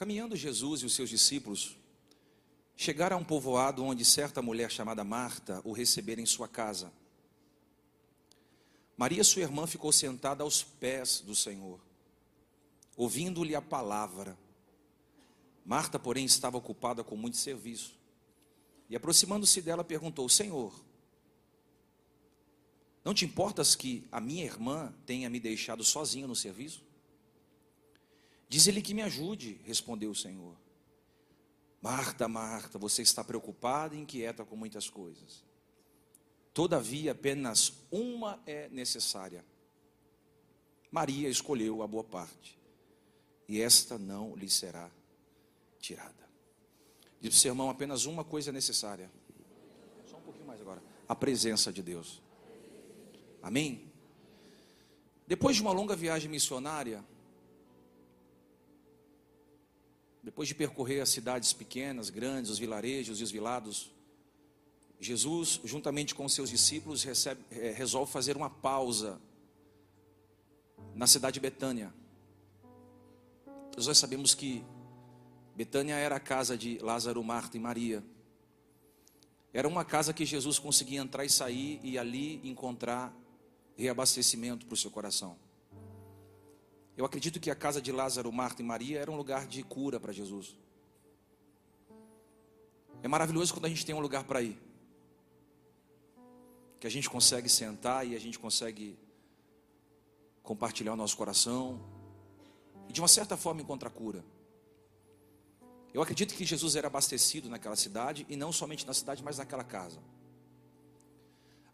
[0.00, 1.76] Caminhando Jesus e os seus discípulos
[2.74, 6.90] chegaram a um povoado onde certa mulher chamada Marta o recebera em sua casa.
[8.96, 11.78] Maria, sua irmã, ficou sentada aos pés do Senhor,
[12.96, 14.38] ouvindo-lhe a palavra.
[15.66, 17.94] Marta, porém, estava ocupada com muito serviço.
[18.88, 20.82] E aproximando-se dela, perguntou: Senhor,
[23.04, 26.88] não te importas que a minha irmã tenha me deixado sozinho no serviço?
[28.50, 30.56] Diz-lhe que me ajude, respondeu o Senhor.
[31.80, 35.44] Marta, Marta, você está preocupada e inquieta com muitas coisas.
[36.52, 39.44] Todavia, apenas uma é necessária.
[40.90, 42.58] Maria escolheu a boa parte,
[43.46, 44.90] e esta não lhe será
[45.78, 46.28] tirada.
[47.20, 49.08] Diz o seu irmão: apenas uma coisa é necessária.
[50.10, 50.82] Só um pouquinho mais agora.
[51.08, 52.20] A presença de Deus.
[53.40, 53.92] Amém?
[55.24, 57.04] Depois de uma longa viagem missionária,
[60.22, 63.90] depois de percorrer as cidades pequenas, grandes, os vilarejos e os vilados,
[65.00, 69.20] Jesus, juntamente com seus discípulos, recebe, é, resolve fazer uma pausa
[70.94, 71.92] na cidade de Betânia.
[73.76, 74.62] Nós sabemos que
[75.56, 78.04] Betânia era a casa de Lázaro, Marta e Maria.
[79.54, 83.14] Era uma casa que Jesus conseguia entrar e sair e ali encontrar
[83.76, 85.36] reabastecimento para o seu coração.
[86.96, 89.98] Eu acredito que a casa de Lázaro, Marta e Maria era um lugar de cura
[89.98, 90.56] para Jesus.
[93.02, 94.60] É maravilhoso quando a gente tem um lugar para ir.
[96.78, 98.98] Que a gente consegue sentar e a gente consegue
[100.42, 101.80] compartilhar o nosso coração
[102.88, 104.24] e de uma certa forma encontrar cura.
[105.92, 109.64] Eu acredito que Jesus era abastecido naquela cidade e não somente na cidade, mas naquela
[109.64, 110.00] casa.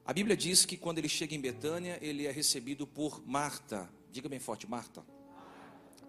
[0.05, 3.91] A Bíblia diz que quando ele chega em Betânia, ele é recebido por Marta.
[4.17, 5.05] Diga bem forte, Marta.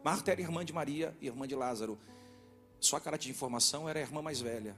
[0.02, 2.00] Marta era irmã de Maria, irmã de Lázaro.
[2.80, 4.78] Sua cara de informação era a irmã mais velha.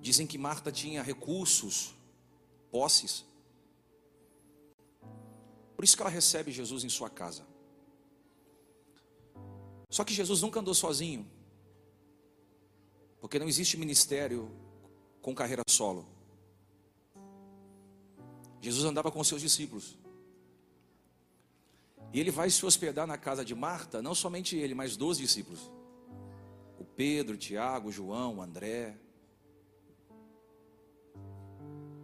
[0.00, 1.94] Dizem que Marta tinha recursos,
[2.72, 3.24] posses.
[5.76, 7.46] Por isso que ela recebe Jesus em sua casa.
[9.90, 11.24] Só que Jesus nunca andou sozinho.
[13.20, 14.50] Porque não existe ministério
[15.20, 16.04] com carreira solo.
[18.60, 20.01] Jesus andava com seus discípulos.
[22.12, 25.72] E ele vai se hospedar na casa de Marta, não somente ele, mas dois discípulos.
[26.78, 28.98] O Pedro, o Tiago, o João, o André.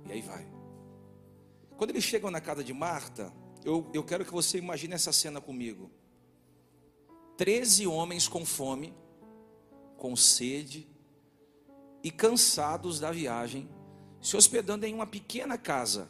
[0.06, 0.48] E aí vai.
[1.76, 3.32] Quando eles chegam na casa de Marta,
[3.64, 5.91] eu, eu quero que você imagine essa cena comigo.
[7.36, 8.94] Treze homens com fome,
[9.98, 10.88] com sede
[12.02, 13.69] e cansados da viagem,
[14.22, 16.08] se hospedando em uma pequena casa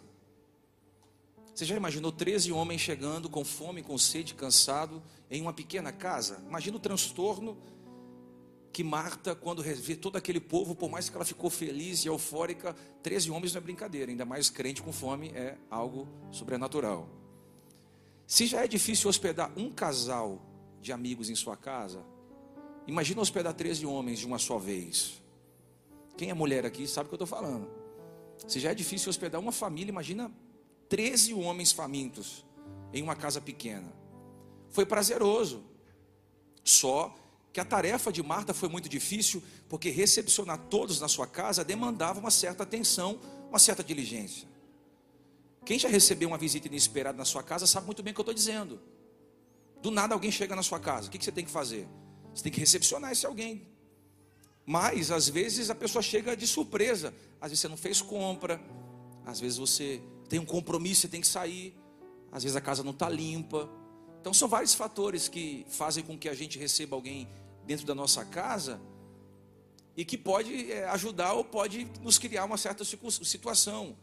[1.59, 6.41] você já imaginou 13 homens chegando com fome, com sede, cansado, em uma pequena casa?
[6.47, 7.59] Imagina o transtorno
[8.73, 12.77] que Marta, quando vê todo aquele povo, por mais que ela ficou feliz e eufórica,
[13.03, 17.09] 13 homens não é brincadeira, ainda mais crente com fome é algo sobrenatural.
[18.25, 20.41] Se já é difícil hospedar um casal
[20.81, 22.05] de amigos em sua casa,
[22.87, 25.21] imagina hospedar 13 homens de uma só vez.
[26.17, 27.69] Quem é mulher aqui sabe o que eu estou falando.
[28.47, 30.31] Se já é difícil hospedar uma família, imagina
[30.89, 32.45] 13 homens famintos
[32.93, 33.93] em uma casa pequena.
[34.71, 35.65] Foi prazeroso.
[36.65, 37.15] Só
[37.53, 42.21] que a tarefa de Marta foi muito difícil, porque recepcionar todos na sua casa demandava
[42.21, 44.47] uma certa atenção, uma certa diligência.
[45.65, 48.23] Quem já recebeu uma visita inesperada na sua casa sabe muito bem o que eu
[48.23, 48.81] estou dizendo.
[49.83, 51.87] Do nada alguém chega na sua casa, o que você tem que fazer?
[52.35, 53.67] Você tem que recepcionar esse alguém.
[54.65, 57.15] Mas às vezes a pessoa chega de surpresa.
[57.41, 58.61] Às vezes você não fez compra,
[59.25, 61.75] às vezes você tem um compromisso, você tem que sair.
[62.31, 63.69] Às vezes a casa não está limpa.
[64.21, 67.29] Então são vários fatores que fazem com que a gente receba alguém
[67.67, 68.81] dentro da nossa casa
[69.97, 73.97] e que pode é, ajudar ou pode nos criar uma certa situação.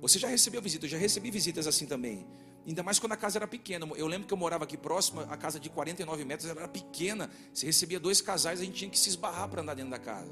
[0.00, 0.86] Você já recebeu visita?
[0.86, 2.26] Eu já recebi visitas assim também.
[2.66, 3.88] Ainda mais quando a casa era pequena.
[3.96, 7.30] Eu lembro que eu morava aqui próximo, a casa de 49 metros era pequena.
[7.52, 10.30] Você recebia dois casais, a gente tinha que se esbarrar para andar dentro da casa.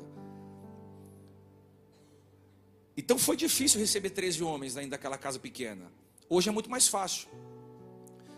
[2.98, 5.88] Então foi difícil receber 13 homens ainda daquela casa pequena.
[6.28, 7.28] Hoje é muito mais fácil.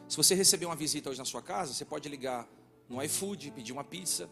[0.07, 2.47] Se você receber uma visita hoje na sua casa, você pode ligar
[2.87, 4.29] no iFood, pedir uma pizza.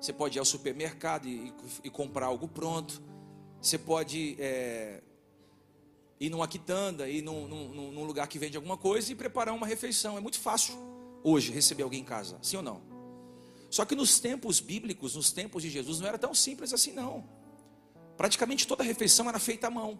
[0.00, 1.54] Você pode ir ao supermercado e,
[1.84, 3.00] e comprar algo pronto.
[3.60, 5.00] Você pode é,
[6.18, 9.66] ir numa quitanda, ir num, num, num lugar que vende alguma coisa e preparar uma
[9.66, 10.18] refeição.
[10.18, 10.74] É muito fácil
[11.22, 12.82] hoje receber alguém em casa, sim ou não?
[13.70, 17.41] Só que nos tempos bíblicos, nos tempos de Jesus, não era tão simples assim, não.
[18.16, 19.98] Praticamente toda refeição era feita à mão.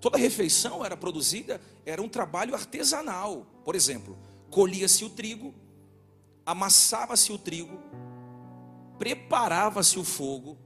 [0.00, 3.46] Toda refeição era produzida, era um trabalho artesanal.
[3.64, 4.18] Por exemplo,
[4.50, 5.54] colhia-se o trigo,
[6.46, 7.78] amassava-se o trigo,
[8.98, 10.56] preparava-se o fogo,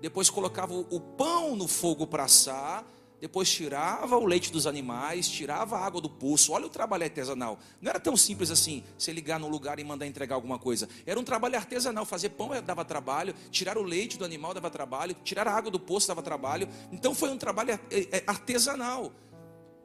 [0.00, 2.84] depois colocava o pão no fogo para assar,
[3.22, 6.50] depois tirava o leite dos animais, tirava a água do poço.
[6.50, 7.56] Olha o trabalho artesanal.
[7.80, 10.88] Não era tão simples assim, você ligar no lugar e mandar entregar alguma coisa.
[11.06, 12.04] Era um trabalho artesanal.
[12.04, 15.78] Fazer pão dava trabalho, tirar o leite do animal dava trabalho, tirar a água do
[15.78, 16.68] poço dava trabalho.
[16.90, 19.12] Então foi um trabalho é, artesanal.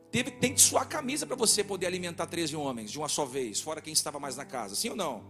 [0.10, 3.24] Teve, tem que suar a camisa para você poder alimentar 13 homens de uma só
[3.24, 5.24] vez, fora quem estava mais na casa, sim ou não?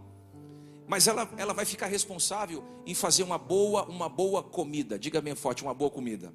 [0.88, 4.98] Mas ela, ela vai ficar responsável em fazer uma boa, uma boa comida.
[4.98, 6.34] Diga bem forte, uma boa comida.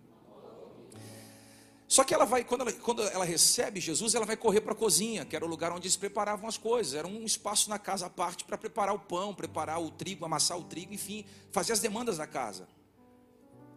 [1.93, 4.75] Só que ela vai, quando ela, quando ela recebe Jesus, ela vai correr para a
[4.75, 6.95] cozinha, que era o lugar onde eles preparavam as coisas.
[6.95, 10.59] Era um espaço na casa à parte para preparar o pão, preparar o trigo, amassar
[10.59, 12.67] o trigo, enfim, fazer as demandas da casa.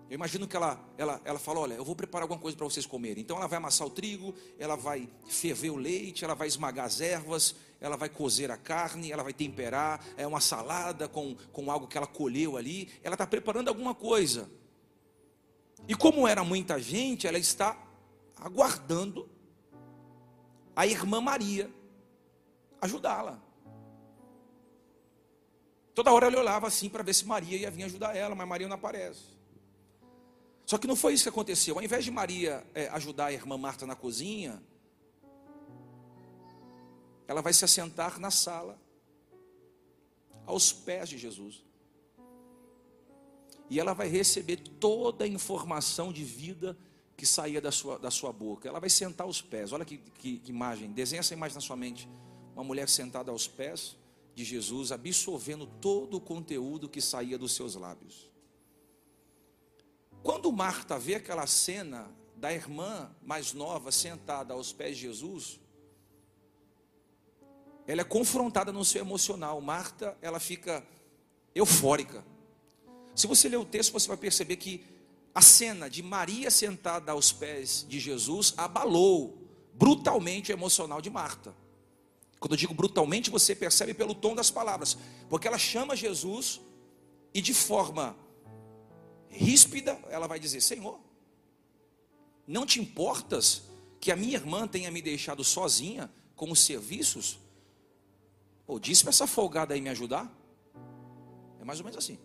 [0.09, 2.85] Eu imagino que ela, ela, ela fala: Olha, eu vou preparar alguma coisa para vocês
[2.85, 3.21] comerem.
[3.21, 7.01] Então ela vai amassar o trigo, ela vai ferver o leite, ela vai esmagar as
[7.01, 11.85] ervas, ela vai cozer a carne, ela vai temperar, é uma salada com, com algo
[11.85, 12.87] que ela colheu ali.
[13.03, 14.49] Ela está preparando alguma coisa.
[15.85, 17.84] E como era muita gente, ela está
[18.45, 19.27] aguardando
[20.75, 21.67] a irmã Maria
[22.79, 23.41] ajudá-la.
[25.95, 28.67] Toda hora ela olhava assim para ver se Maria ia vir ajudar ela, mas Maria
[28.67, 29.35] não aparece.
[30.63, 31.75] Só que não foi isso que aconteceu.
[31.75, 34.61] Ao invés de Maria é, ajudar a irmã Marta na cozinha,
[37.27, 38.79] ela vai se assentar na sala,
[40.45, 41.63] aos pés de Jesus.
[43.71, 46.77] E ela vai receber toda a informação de vida
[47.15, 48.67] que saía da sua, da sua boca.
[48.67, 49.71] Ela vai sentar aos pés.
[49.71, 50.91] Olha que, que, que imagem.
[50.91, 52.07] Desenha essa imagem na sua mente.
[52.53, 53.95] Uma mulher sentada aos pés
[54.33, 58.29] de Jesus, absorvendo todo o conteúdo que saía dos seus lábios.
[60.21, 65.59] Quando Marta vê aquela cena da irmã mais nova sentada aos pés de Jesus,
[67.87, 69.61] ela é confrontada no seu emocional.
[69.61, 70.85] Marta, ela fica
[71.53, 72.25] eufórica.
[73.15, 74.83] Se você ler o texto, você vai perceber que
[75.35, 79.37] a cena de Maria sentada aos pés de Jesus abalou
[79.73, 81.53] brutalmente o emocional de Marta.
[82.39, 84.97] Quando eu digo brutalmente, você percebe pelo tom das palavras,
[85.29, 86.61] porque ela chama Jesus
[87.33, 88.15] e de forma
[89.27, 90.97] ríspida, ela vai dizer: Senhor,
[92.47, 93.63] não te importas
[93.99, 97.39] que a minha irmã tenha me deixado sozinha com os serviços?
[98.65, 100.31] Ou disse para essa folgada aí me ajudar?
[101.59, 102.17] É mais ou menos assim.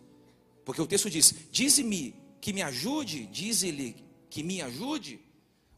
[0.63, 5.21] Porque o texto diz: Dize-me que me ajude, diz-lhe que me ajude.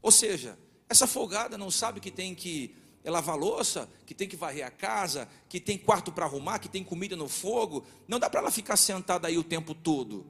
[0.02, 0.58] Ou seja,
[0.90, 2.74] essa folgada não sabe que tem que
[3.04, 6.84] lavar louça, que tem que varrer a casa, que tem quarto para arrumar, que tem
[6.84, 7.84] comida no fogo.
[8.08, 10.26] Não dá para ela ficar sentada aí o tempo todo.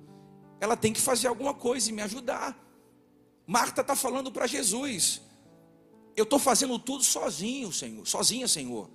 [0.60, 2.58] Ela tem que fazer alguma coisa e me ajudar.
[3.46, 5.22] Marta está falando para Jesus:
[6.16, 8.90] Eu estou fazendo tudo sozinho, Senhor, sozinha, Senhor.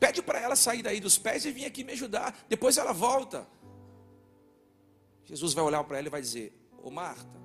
[0.00, 2.46] Pede para ela sair daí dos pés e vir aqui me ajudar.
[2.48, 3.46] Depois ela volta.
[5.26, 7.38] Jesus vai olhar para ela e vai dizer: Ô Marta,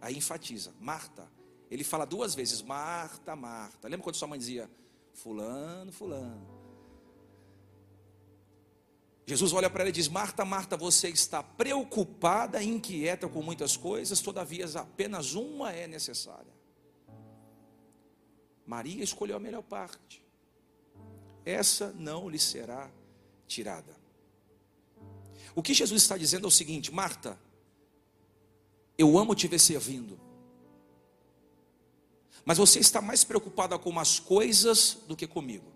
[0.00, 1.28] aí enfatiza, Marta.
[1.70, 3.88] Ele fala duas vezes, Marta, Marta.
[3.88, 4.70] Lembra quando sua mãe dizia,
[5.12, 6.58] Fulano, Fulano.
[9.26, 14.20] Jesus olha para ela e diz: Marta, Marta, você está preocupada inquieta com muitas coisas,
[14.20, 16.52] todavia apenas uma é necessária.
[18.64, 20.22] Maria escolheu a melhor parte,
[21.44, 22.90] essa não lhe será
[23.46, 23.97] tirada.
[25.58, 27.36] O que Jesus está dizendo é o seguinte: Marta,
[28.96, 30.16] eu amo te ver servindo,
[32.44, 35.66] mas você está mais preocupada com as coisas do que comigo.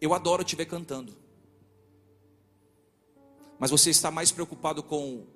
[0.00, 1.14] Eu adoro te ver cantando,
[3.58, 5.26] mas você está mais preocupado com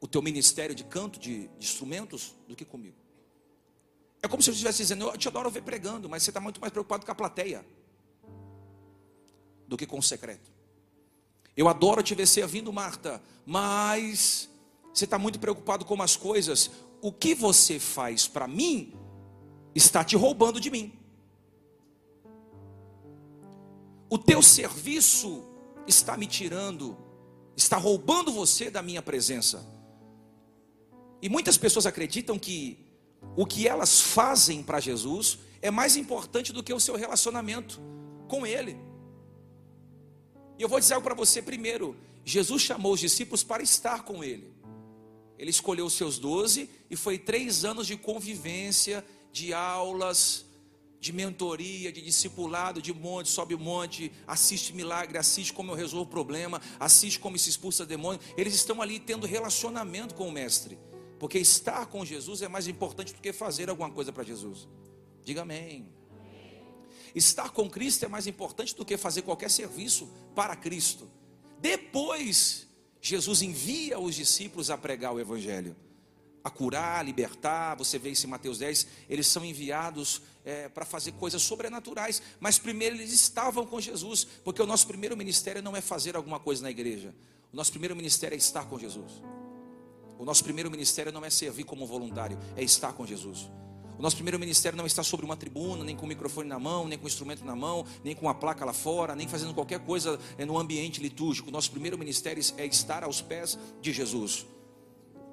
[0.00, 2.96] o teu ministério de canto, de, de instrumentos, do que comigo.
[4.22, 6.62] É como se eu estivesse dizendo, eu te adoro ver pregando, mas você está muito
[6.62, 7.62] mais preocupado com a plateia
[9.70, 10.50] do que com o secreto.
[11.56, 14.50] Eu adoro te ver servindo, Marta, mas
[14.92, 16.70] você está muito preocupado com as coisas.
[17.00, 18.92] O que você faz para mim
[19.72, 20.92] está te roubando de mim.
[24.10, 25.44] O teu serviço
[25.86, 26.98] está me tirando,
[27.56, 29.64] está roubando você da minha presença.
[31.22, 32.76] E muitas pessoas acreditam que
[33.36, 37.80] o que elas fazem para Jesus é mais importante do que o seu relacionamento
[38.26, 38.89] com Ele.
[40.60, 44.22] E eu vou dizer algo para você primeiro: Jesus chamou os discípulos para estar com
[44.22, 44.52] Ele.
[45.38, 49.02] Ele escolheu os seus doze e foi três anos de convivência,
[49.32, 50.44] de aulas,
[51.00, 56.60] de mentoria, de discipulado, de monte, sobe monte, assiste milagre, assiste como eu resolvo problema,
[56.78, 58.20] assiste como se expulsa demônio.
[58.36, 60.78] Eles estão ali tendo relacionamento com o Mestre,
[61.18, 64.68] porque estar com Jesus é mais importante do que fazer alguma coisa para Jesus.
[65.24, 65.99] Diga amém.
[67.14, 71.08] Estar com Cristo é mais importante do que fazer qualquer serviço para Cristo.
[71.60, 72.66] Depois,
[73.00, 75.76] Jesus envia os discípulos a pregar o Evangelho,
[76.44, 77.76] a curar, a libertar.
[77.76, 82.58] Você vê isso em Mateus 10, eles são enviados é, para fazer coisas sobrenaturais, mas
[82.58, 86.62] primeiro eles estavam com Jesus, porque o nosso primeiro ministério não é fazer alguma coisa
[86.62, 87.14] na igreja,
[87.52, 89.12] o nosso primeiro ministério é estar com Jesus.
[90.18, 93.50] O nosso primeiro ministério não é servir como voluntário, é estar com Jesus.
[94.00, 96.88] O nosso primeiro ministério não está sobre uma tribuna, nem com o microfone na mão,
[96.88, 99.78] nem com o instrumento na mão, nem com a placa lá fora, nem fazendo qualquer
[99.80, 101.50] coisa é, no ambiente litúrgico.
[101.50, 104.46] O nosso primeiro ministério é estar aos pés de Jesus.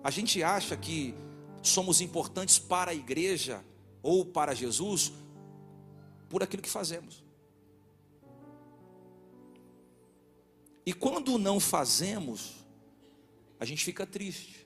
[0.04, 1.16] A gente acha que
[1.64, 3.64] somos importantes para a igreja
[4.04, 5.14] ou para Jesus
[6.28, 7.24] por aquilo que fazemos.
[10.86, 12.66] E quando não fazemos,
[13.62, 14.57] a gente fica triste.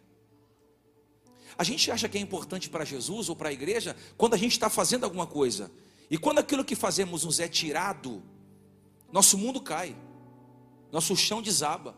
[1.57, 4.53] A gente acha que é importante para Jesus ou para a igreja quando a gente
[4.53, 5.71] está fazendo alguma coisa.
[6.09, 8.21] E quando aquilo que fazemos nos é tirado,
[9.11, 9.95] nosso mundo cai,
[10.91, 11.95] nosso chão desaba.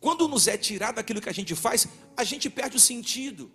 [0.00, 3.50] Quando nos é tirado aquilo que a gente faz, a gente perde o sentido,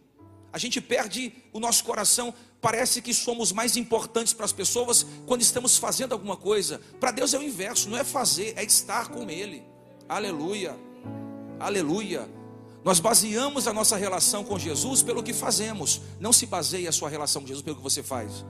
[0.52, 2.34] a gente perde o nosso coração.
[2.62, 6.82] Parece que somos mais importantes para as pessoas quando estamos fazendo alguma coisa.
[7.00, 9.64] Para Deus é o inverso, não é fazer, é estar com Ele.
[10.08, 10.76] Aleluia,
[11.60, 12.39] aleluia.
[12.84, 16.02] Nós baseamos a nossa relação com Jesus pelo que fazemos.
[16.20, 18.46] Não se baseie a sua relação com Jesus pelo que você faz.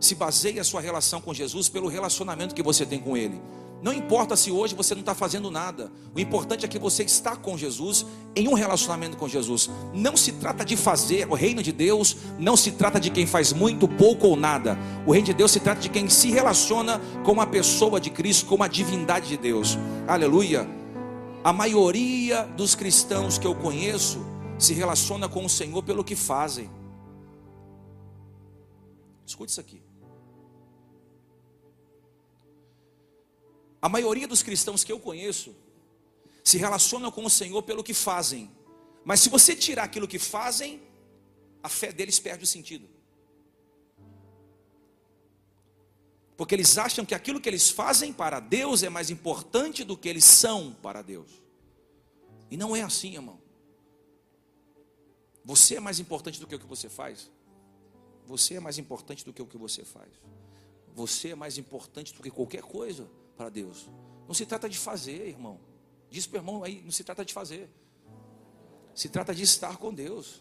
[0.00, 3.40] Se baseie a sua relação com Jesus pelo relacionamento que você tem com Ele.
[3.80, 5.90] Não importa se hoje você não está fazendo nada.
[6.14, 8.04] O importante é que você está com Jesus,
[8.34, 9.70] em um relacionamento com Jesus.
[9.94, 11.28] Não se trata de fazer.
[11.30, 14.76] O reino de Deus não se trata de quem faz muito, pouco ou nada.
[15.06, 18.46] O reino de Deus se trata de quem se relaciona com a pessoa de Cristo,
[18.46, 19.78] com a divindade de Deus.
[20.08, 20.77] Aleluia.
[21.44, 24.18] A maioria dos cristãos que eu conheço
[24.58, 26.68] se relaciona com o Senhor pelo que fazem.
[29.24, 29.82] Escute isso aqui.
[33.80, 35.54] A maioria dos cristãos que eu conheço
[36.42, 38.50] se relacionam com o Senhor pelo que fazem.
[39.04, 40.82] Mas se você tirar aquilo que fazem,
[41.62, 42.88] a fé deles perde o sentido.
[46.38, 50.08] Porque eles acham que aquilo que eles fazem para Deus é mais importante do que
[50.08, 51.28] eles são para Deus.
[52.48, 53.40] E não é assim, irmão.
[55.44, 57.28] Você é mais importante do que o que você faz.
[58.24, 60.08] Você é mais importante do que o que você faz.
[60.94, 63.88] Você é mais importante do que qualquer coisa para Deus.
[64.28, 65.58] Não se trata de fazer, irmão.
[66.08, 67.68] Diz para o irmão aí, não se trata de fazer.
[68.94, 70.40] Se trata de estar com Deus.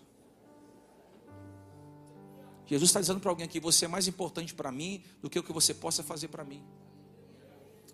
[2.68, 5.44] Jesus está dizendo para alguém aqui: você é mais importante para mim do que o
[5.44, 6.64] que você possa fazer para mim.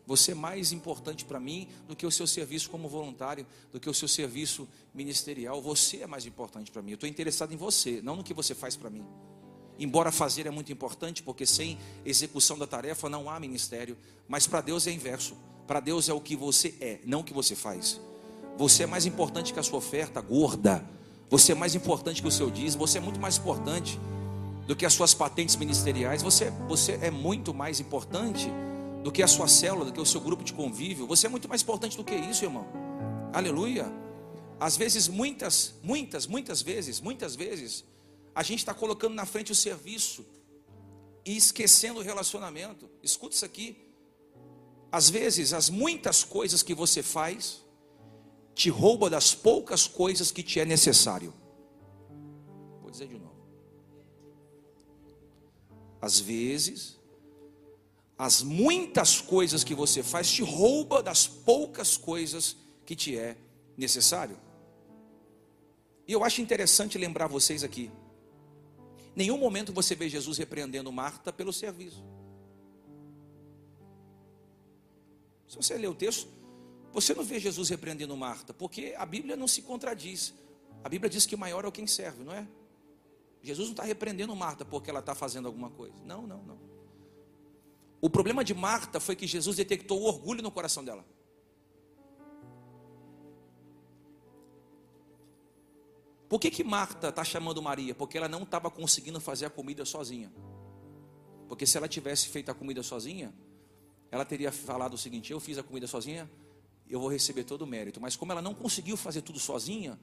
[0.05, 3.89] Você é mais importante para mim do que o seu serviço como voluntário, do que
[3.89, 5.61] o seu serviço ministerial.
[5.61, 6.91] Você é mais importante para mim.
[6.91, 9.05] Eu estou interessado em você, não no que você faz para mim.
[9.79, 13.97] Embora fazer é muito importante, porque sem execução da tarefa não há ministério.
[14.27, 15.37] Mas para Deus é inverso.
[15.65, 17.99] Para Deus é o que você é, não o que você faz.
[18.57, 20.85] Você é mais importante que a sua oferta gorda.
[21.29, 22.85] Você é mais importante que o seu dízimo.
[22.85, 23.97] Você é muito mais importante
[24.65, 26.21] do que as suas patentes ministeriais.
[26.21, 28.49] Você, você é muito mais importante
[29.03, 31.05] do que a sua célula, do que o seu grupo de convívio.
[31.07, 32.65] Você é muito mais importante do que isso, irmão.
[33.33, 33.91] Aleluia.
[34.59, 37.83] Às vezes, muitas, muitas, muitas vezes, muitas vezes,
[38.33, 40.25] a gente está colocando na frente o serviço
[41.25, 42.89] e esquecendo o relacionamento.
[43.01, 43.77] Escuta isso aqui.
[44.91, 47.61] Às vezes, as muitas coisas que você faz
[48.55, 51.33] te rouba das poucas coisas que te é necessário.
[52.81, 53.32] Vou dizer de novo.
[56.03, 56.99] Às vezes,
[58.17, 63.37] as muitas coisas que você faz te rouba das poucas coisas que te é
[63.77, 64.37] necessário.
[66.05, 67.89] E eu acho interessante lembrar vocês aqui.
[69.15, 72.03] Nenhum momento você vê Jesus repreendendo Marta pelo serviço.
[75.47, 76.27] Se você ler o texto,
[76.91, 80.33] você não vê Jesus repreendendo Marta, porque a Bíblia não se contradiz.
[80.83, 82.45] A Bíblia diz que maior é o quem serve, não é?
[83.43, 85.93] Jesus não está repreendendo Marta porque ela está fazendo alguma coisa.
[86.05, 86.57] Não, não, não.
[88.01, 91.05] O problema de Marta foi que Jesus detectou o orgulho no coração dela.
[96.29, 97.93] Por que, que Marta está chamando Maria?
[97.93, 100.33] Porque ela não estava conseguindo fazer a comida sozinha.
[101.47, 103.33] Porque se ela tivesse feito a comida sozinha,
[104.09, 106.29] ela teria falado o seguinte: Eu fiz a comida sozinha,
[106.89, 108.01] eu vou receber todo o mérito.
[108.01, 109.99] Mas como ela não conseguiu fazer tudo sozinha,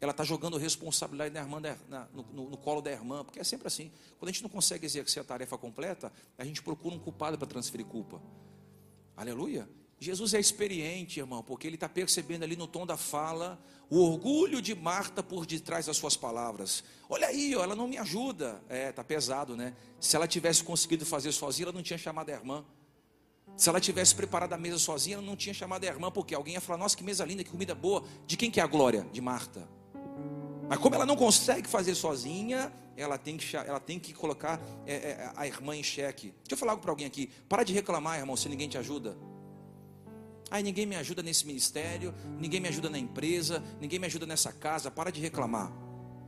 [0.00, 3.44] ela está jogando responsabilidade da irmã, na, no, no, no, colo da irmã, porque é
[3.44, 3.90] sempre assim.
[4.18, 7.46] Quando a gente não consegue exercer a tarefa completa, a gente procura um culpado para
[7.46, 8.20] transferir culpa.
[9.16, 9.68] Aleluia.
[9.98, 14.60] Jesus é experiente, irmão, porque ele está percebendo ali no tom da fala o orgulho
[14.60, 16.84] de Marta por detrás das suas palavras.
[17.08, 18.62] Olha aí, ó, ela não me ajuda.
[18.68, 19.74] É, tá pesado, né?
[19.98, 22.64] Se ela tivesse conseguido fazer sozinha, ela não tinha chamado a irmã.
[23.56, 26.54] Se ela tivesse preparado a mesa sozinha, ela não tinha chamado a irmã, porque alguém
[26.54, 28.04] ia falar: Nossa, que mesa linda, que comida boa.
[28.26, 29.06] De quem que é a glória?
[29.12, 29.75] De Marta.
[30.68, 34.94] Mas como ela não consegue fazer sozinha, ela tem que, ela tem que colocar é,
[34.94, 36.28] é, a irmã em xeque.
[36.38, 37.30] Deixa eu falar algo para alguém aqui.
[37.48, 39.16] Para de reclamar, irmão, se ninguém te ajuda.
[40.50, 44.52] Ai, ninguém me ajuda nesse ministério, ninguém me ajuda na empresa, ninguém me ajuda nessa
[44.52, 44.90] casa.
[44.90, 45.72] Para de reclamar.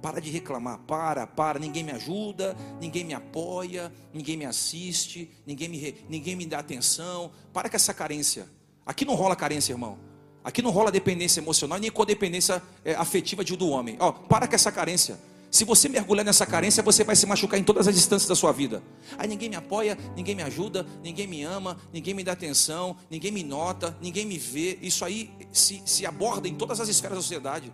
[0.02, 0.78] Para de reclamar.
[0.80, 1.59] Para, para.
[1.59, 7.33] Ninguém me ajuda, ninguém me apoia, ninguém me assiste, ninguém me, ninguém me dá atenção.
[7.52, 8.49] Para com essa carência.
[8.85, 10.08] Aqui não rola carência, irmão.
[10.49, 13.99] Aqui não rola dependência emocional nem codependência é, afetiva de, do homem.
[14.00, 15.21] Ó, para com essa carência.
[15.50, 18.50] Se você mergulhar nessa carência, você vai se machucar em todas as instâncias da sua
[18.50, 18.83] vida.
[19.19, 23.31] Aí ninguém me apoia, ninguém me ajuda, ninguém me ama, ninguém me dá atenção, ninguém
[23.31, 24.78] me nota, ninguém me vê.
[24.81, 27.71] Isso aí se, se aborda em todas as esferas da sociedade.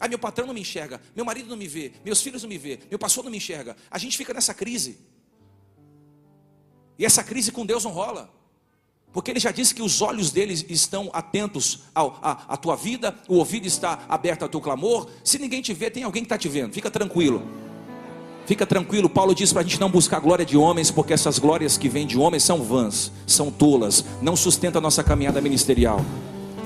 [0.00, 2.56] Aí meu patrão não me enxerga, meu marido não me vê, meus filhos não me
[2.56, 3.76] vê, meu pastor não me enxerga.
[3.90, 4.98] A gente fica nessa crise.
[6.98, 8.32] E essa crise com Deus não rola.
[9.14, 13.64] Porque ele já disse que os olhos deles estão atentos à tua vida, o ouvido
[13.64, 15.06] está aberto ao teu clamor.
[15.22, 16.72] Se ninguém te vê, tem alguém que está te vendo.
[16.72, 17.40] Fica tranquilo.
[18.44, 19.08] Fica tranquilo.
[19.08, 22.08] Paulo diz para a gente não buscar glória de homens, porque essas glórias que vêm
[22.08, 26.04] de homens são vãs, são tolas, não sustentam a nossa caminhada ministerial.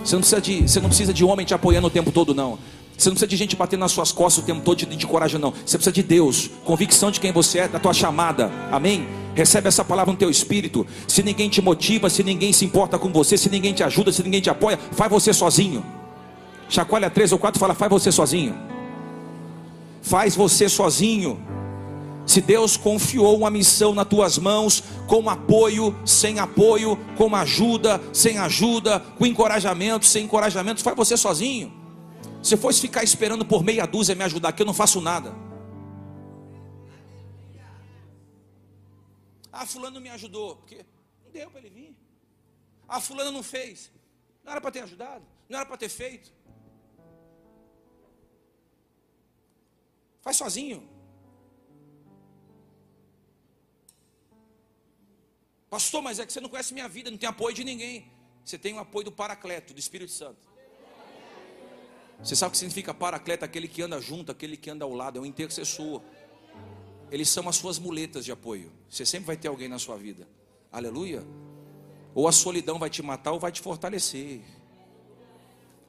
[0.02, 2.58] Você não precisa de, você não precisa de homem te apoiando o tempo todo, não.
[2.98, 5.40] Você não precisa de gente batendo nas suas costas o tempo todo de, de coragem,
[5.40, 5.52] não.
[5.52, 8.50] Você precisa de Deus, convicção de quem você é, da tua chamada.
[8.72, 9.06] Amém?
[9.36, 10.84] Recebe essa palavra no teu espírito.
[11.06, 14.20] Se ninguém te motiva, se ninguém se importa com você, se ninguém te ajuda, se
[14.24, 15.86] ninguém te apoia, faz você sozinho.
[16.68, 18.58] Chacoalha três ou quatro fala, faz você sozinho.
[20.02, 21.40] Faz você sozinho.
[22.26, 28.38] Se Deus confiou uma missão nas tuas mãos, com apoio, sem apoio, com ajuda, sem
[28.38, 31.78] ajuda, com encorajamento, sem encorajamento, faz você sozinho.
[32.42, 35.34] Se fosse ficar esperando por meia dúzia me ajudar, que eu não faço nada.
[39.52, 40.56] Ah, fulano me ajudou.
[40.56, 40.84] Porque
[41.24, 41.96] não deu para ele vir.
[42.86, 43.90] Ah, fulano não fez.
[44.44, 45.24] Não era para ter ajudado.
[45.48, 46.32] Não era para ter feito.
[50.22, 50.88] Faz sozinho.
[55.68, 58.10] Pastor, mas é que você não conhece minha vida, não tem apoio de ninguém.
[58.44, 60.47] Você tem o apoio do Paracleto, do Espírito Santo.
[62.22, 63.44] Você sabe o que significa Paracleto?
[63.44, 66.02] Aquele que anda junto, aquele que anda ao lado, é um intercessor
[67.10, 68.72] eles são as suas muletas de apoio.
[68.88, 70.28] Você sempre vai ter alguém na sua vida.
[70.70, 71.24] Aleluia.
[72.14, 74.42] Ou a solidão vai te matar ou vai te fortalecer.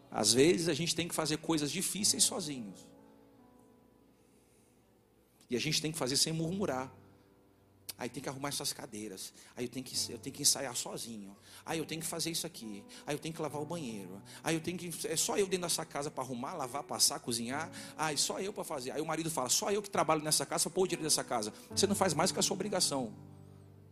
[0.10, 2.88] Às vezes a gente tem que fazer coisas difíceis sozinhos.
[5.50, 6.92] E a gente tem que fazer sem murmurar.
[8.00, 9.34] Aí tem que arrumar essas cadeiras.
[9.58, 11.36] Aí eu tenho que, eu tenho que ensaiar sozinho.
[11.66, 12.82] Aí eu tenho que fazer isso aqui.
[13.06, 14.22] Aí eu tenho que lavar o banheiro.
[14.42, 14.90] Aí eu tenho que.
[15.06, 17.70] É só eu dentro dessa casa para arrumar, lavar, passar, cozinhar.
[17.98, 18.92] Aí só eu para fazer.
[18.92, 21.54] Aí o marido fala: só eu que trabalho nessa casa, pôr o dinheiro dessa casa.
[21.72, 23.14] Você não faz mais que a sua obrigação.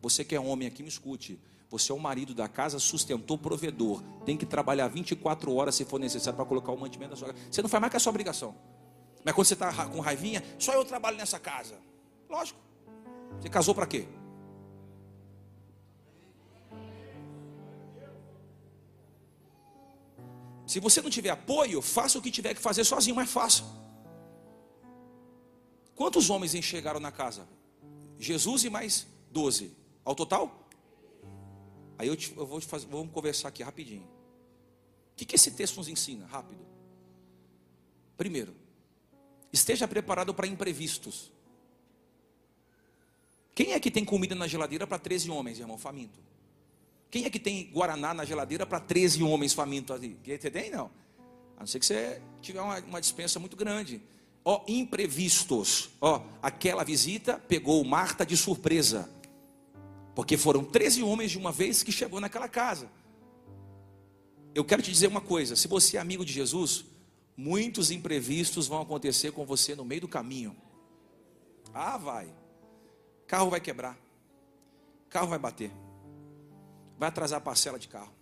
[0.01, 1.37] Você que é homem aqui, me escute.
[1.69, 4.01] Você é o marido da casa, sustentou, provedor.
[4.25, 7.45] Tem que trabalhar 24 horas se for necessário para colocar o mantimento da sua casa.
[7.51, 8.55] Você não faz mais que a sua obrigação.
[9.21, 11.77] Mas quando você está com raivinha, só eu trabalho nessa casa.
[12.29, 12.66] Lógico.
[13.39, 14.07] Você casou para quê?
[20.65, 23.63] Se você não tiver apoio, faça o que tiver que fazer sozinho, mas faça.
[25.95, 27.47] Quantos homens enxergaram na casa?
[28.19, 29.75] Jesus e mais doze.
[30.03, 30.67] Ao total?
[31.97, 34.03] Aí eu, te, eu vou te fazer, vamos conversar aqui rapidinho.
[34.03, 36.27] O que, que esse texto nos ensina?
[36.27, 36.63] Rápido.
[38.15, 38.53] Primeiro,
[39.51, 41.31] esteja preparado para imprevistos.
[43.57, 46.19] Quem é que tem comida na geladeira para 13 homens, irmão, faminto?
[47.09, 50.15] Quem é que tem guaraná na geladeira para 13 homens famintos ali?
[50.23, 50.69] Você tem?
[50.69, 50.91] Não.
[51.55, 53.99] A não ser que você tiver uma, uma dispensa muito grande.
[54.45, 55.89] Ó, imprevistos.
[55.99, 59.09] Ó, aquela visita pegou Marta de surpresa.
[60.13, 62.87] Porque foram 13 homens de uma vez que chegou naquela casa.
[64.53, 66.85] Eu quero te dizer uma coisa: se você é amigo de Jesus,
[67.35, 70.55] muitos imprevistos vão acontecer com você no meio do caminho.
[71.73, 72.31] Ah, vai.
[73.27, 73.97] Carro vai quebrar.
[75.09, 75.71] Carro vai bater.
[76.97, 78.13] Vai atrasar a parcela de carro,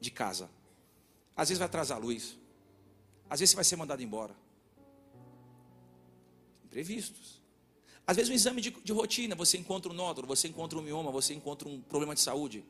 [0.00, 0.50] de casa.
[1.36, 2.36] Às vezes vai atrasar a luz.
[3.30, 4.34] Às vezes você vai ser mandado embora.
[6.64, 7.42] Imprevistos.
[8.06, 11.12] Às vezes um exame de, de rotina, você encontra um nódulo, você encontra um mioma,
[11.12, 12.64] você encontra um problema de saúde.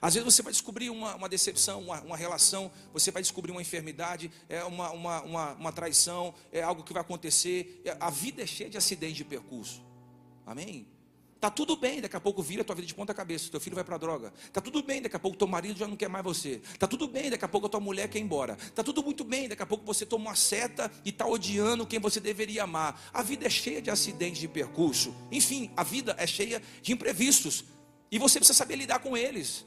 [0.00, 3.62] Às vezes você vai descobrir uma, uma decepção, uma, uma, relação, você vai descobrir uma
[3.62, 7.80] enfermidade, é uma, uma, uma, uma traição, é algo que vai acontecer.
[7.82, 9.82] É, a vida é cheia de acidentes de percurso.
[10.44, 10.86] Amém?
[11.40, 13.76] Tá tudo bem, daqui a pouco vira a tua vida de ponta cabeça, teu filho
[13.76, 14.32] vai para a droga.
[14.52, 16.60] Tá tudo bem, daqui a pouco teu marido já não quer mais você.
[16.78, 18.56] Tá tudo bem, daqui a pouco a tua mulher quer ir embora.
[18.74, 22.00] Tá tudo muito bem, daqui a pouco você toma uma seta e está odiando quem
[22.00, 23.00] você deveria amar.
[23.12, 25.14] A vida é cheia de acidentes de percurso.
[25.30, 27.64] Enfim, a vida é cheia de imprevistos.
[28.10, 29.64] E você precisa saber lidar com eles.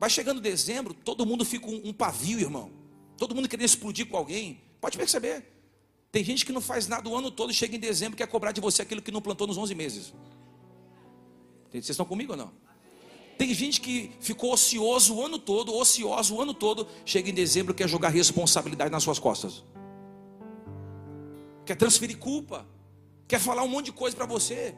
[0.00, 2.72] Vai chegando dezembro, todo mundo fica um, um pavio, irmão.
[3.18, 4.62] Todo mundo querendo explodir com alguém.
[4.80, 5.44] Pode perceber.
[6.10, 8.26] Tem gente que não faz nada o ano todo e chega em dezembro e quer
[8.26, 10.12] cobrar de você aquilo que não plantou nos 11 meses.
[11.80, 12.52] Vocês estão comigo ou não?
[13.38, 17.74] Tem gente que ficou ocioso o ano todo, ocioso o ano todo, chega em dezembro
[17.74, 19.64] quer jogar responsabilidade nas suas costas.
[21.64, 22.66] Quer transferir culpa,
[23.26, 24.74] quer falar um monte de coisa para você.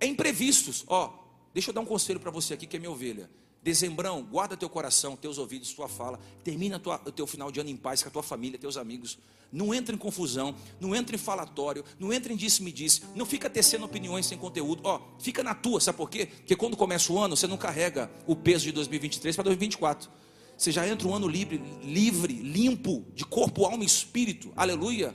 [0.00, 0.84] É imprevistos.
[0.88, 1.12] Ó,
[1.52, 3.30] deixa eu dar um conselho para você aqui que é minha ovelha.
[3.62, 6.18] Dezembrão, guarda teu coração, teus ouvidos, tua fala.
[6.44, 9.18] Termina tua, o teu final de ano em paz com a tua família, teus amigos.
[9.50, 13.02] Não entra em confusão, não entra em falatório, não entra em disse-me-disse.
[13.14, 14.82] Não fica tecendo opiniões sem conteúdo.
[14.84, 16.26] Ó, fica na tua, sabe por quê?
[16.26, 20.10] Porque quando começa o ano, você não carrega o peso de 2023 para 2024.
[20.56, 24.52] Você já entra um ano livre, livre, limpo, de corpo, alma e espírito.
[24.56, 25.14] Aleluia.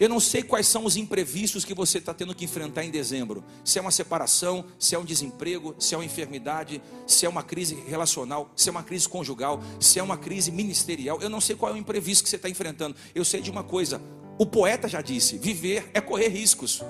[0.00, 3.44] Eu não sei quais são os imprevistos que você está tendo que enfrentar em dezembro.
[3.62, 7.42] Se é uma separação, se é um desemprego, se é uma enfermidade, se é uma
[7.42, 11.20] crise relacional, se é uma crise conjugal, se é uma crise ministerial.
[11.20, 12.96] Eu não sei qual é o imprevisto que você está enfrentando.
[13.14, 14.00] Eu sei de uma coisa:
[14.38, 16.82] o poeta já disse: viver é correr riscos.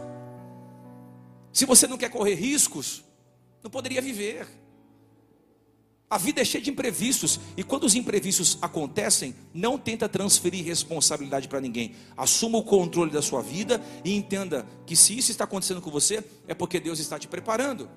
[1.53, 3.03] Se você não quer correr riscos,
[3.61, 4.47] não poderia viver.
[6.11, 11.47] A vida é cheia de imprevistos e quando os imprevistos acontecem, não tenta transferir responsabilidade
[11.47, 11.95] para ninguém.
[12.17, 16.25] Assuma o controle da sua vida e entenda que se isso está acontecendo com você,
[16.49, 17.89] é porque Deus está te preparando.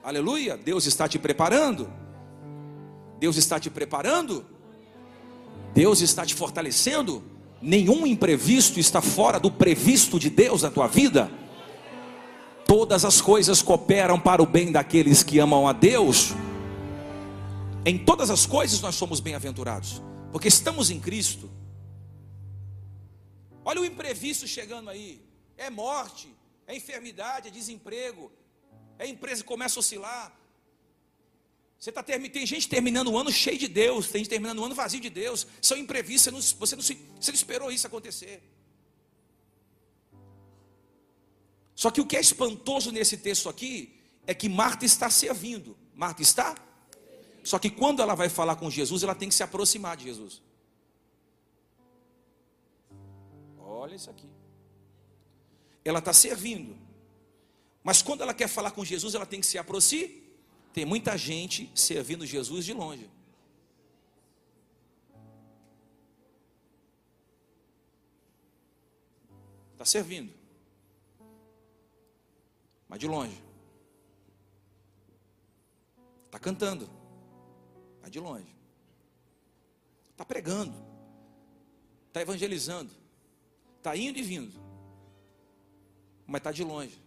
[0.00, 0.56] Aleluia!
[0.56, 1.92] Deus está te preparando.
[3.18, 4.46] Deus está te preparando.
[5.74, 7.20] Deus está te fortalecendo.
[7.60, 11.28] Nenhum imprevisto está fora do previsto de Deus na tua vida.
[12.64, 16.32] Todas as coisas cooperam para o bem daqueles que amam a Deus
[17.84, 21.50] em todas as coisas nós somos bem-aventurados, porque estamos em Cristo.
[23.64, 25.24] Olha o imprevisto chegando aí:
[25.56, 26.34] é morte,
[26.66, 28.30] é enfermidade, é desemprego,
[28.98, 30.32] é empresa que começa a oscilar.
[31.78, 34.74] Você tá, tem gente terminando o ano cheio de Deus, tem gente terminando o ano
[34.74, 35.48] vazio de Deus.
[35.60, 38.40] São imprevistos, você não, você não, você não esperou isso acontecer.
[41.74, 45.76] Só que o que é espantoso nesse texto aqui é que Marta está servindo.
[45.92, 46.54] Marta está
[47.42, 50.40] só que quando ela vai falar com Jesus, ela tem que se aproximar de Jesus.
[53.58, 54.28] Olha isso aqui.
[55.84, 56.78] Ela está servindo.
[57.82, 60.22] Mas quando ela quer falar com Jesus, ela tem que se aproximar.
[60.72, 63.10] Tem muita gente servindo Jesus de longe.
[69.72, 70.32] Está servindo.
[72.88, 73.42] Mas de longe.
[76.26, 77.01] Está cantando
[78.12, 78.54] de longe.
[80.10, 80.74] Está pregando.
[82.08, 82.92] Está evangelizando.
[83.78, 84.52] Está indo e vindo.
[86.26, 87.00] Mas está de longe.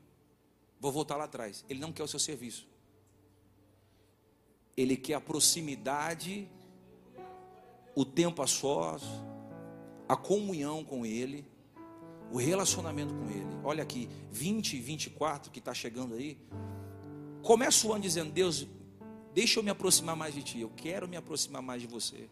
[0.79, 1.63] Vou voltar lá atrás.
[1.69, 2.67] Ele não quer o seu serviço.
[4.75, 6.49] Ele quer a proximidade,
[7.95, 9.03] o tempo a sós,
[10.09, 11.45] a comunhão com Ele,
[12.31, 13.47] o relacionamento com Ele.
[13.63, 16.37] Olha aqui, 20 e 24 que está chegando aí.
[17.41, 18.67] Começa o ano dizendo: Deus,
[19.35, 20.61] Deixa eu me aproximar mais de ti.
[20.61, 22.29] Eu quero me aproximar mais de você.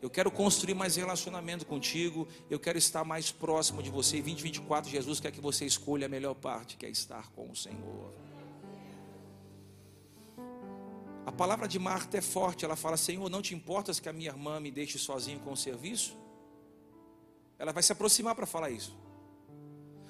[0.00, 2.28] Eu quero construir mais relacionamento contigo.
[2.48, 4.18] Eu quero estar mais próximo de você.
[4.18, 8.14] 2024, Jesus quer que você escolha a melhor parte, que é estar com o Senhor.
[11.26, 12.64] A palavra de Marta é forte.
[12.64, 15.56] Ela fala: Senhor, não te importas que a minha irmã me deixe sozinho com o
[15.56, 16.16] serviço?
[17.58, 18.96] Ela vai se aproximar para falar isso.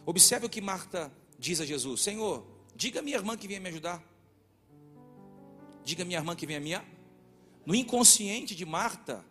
[0.04, 3.70] Observe o que Marta diz a Jesus: Senhor, diga a minha irmã que venha me
[3.70, 4.09] ajudar.
[5.84, 6.84] Diga minha irmã que vem a minha.
[7.64, 9.24] No inconsciente de Marta,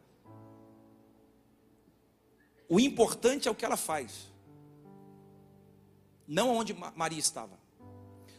[2.68, 4.32] o importante é o que ela faz,
[6.28, 7.60] não onde Maria estava.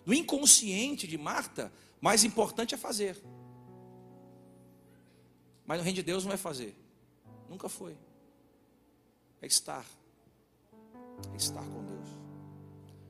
[0.06, 3.20] No inconsciente de Marta, mais importante é fazer.
[5.66, 6.76] Mas no reino de Deus não é fazer.
[7.48, 7.96] Nunca foi.
[9.42, 9.84] É estar.
[11.32, 12.08] É estar com Deus.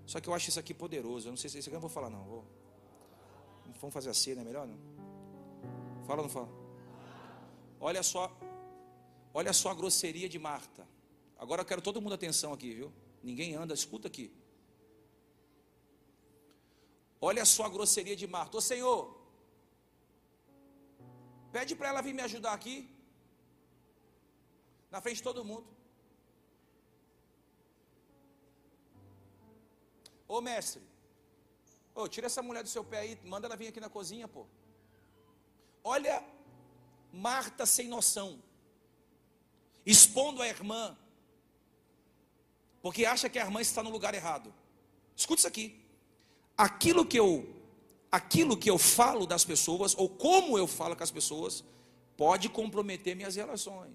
[0.06, 1.28] Só que eu acho isso aqui poderoso.
[1.28, 2.24] Eu não sei se isso aqui eu não vou falar, não.
[2.24, 2.59] Vou.
[3.78, 4.66] Vamos fazer assim, não é melhor?
[4.66, 4.78] Não?
[6.06, 6.48] Fala ou não fala?
[7.80, 8.30] Olha só,
[9.32, 10.86] olha só a grosseria de Marta.
[11.38, 12.92] Agora eu quero todo mundo atenção aqui, viu?
[13.22, 14.32] Ninguém anda, escuta aqui.
[17.20, 18.56] Olha só a grosseria de Marta.
[18.56, 19.16] Ô Senhor,
[21.52, 22.88] pede para ela vir me ajudar aqui.
[24.90, 25.66] Na frente de todo mundo.
[30.26, 30.82] Ô mestre,
[32.00, 34.46] Ô, tira essa mulher do seu pé aí, manda ela vir aqui na cozinha, pô.
[35.84, 36.24] Olha,
[37.12, 38.40] Marta sem noção,
[39.84, 40.96] expondo a irmã,
[42.80, 44.54] porque acha que a irmã está no lugar errado.
[45.16, 45.84] Escuta isso aqui.
[46.56, 47.56] Aquilo que eu
[48.10, 51.64] aquilo que eu falo das pessoas ou como eu falo com as pessoas
[52.16, 53.92] pode comprometer minhas relações.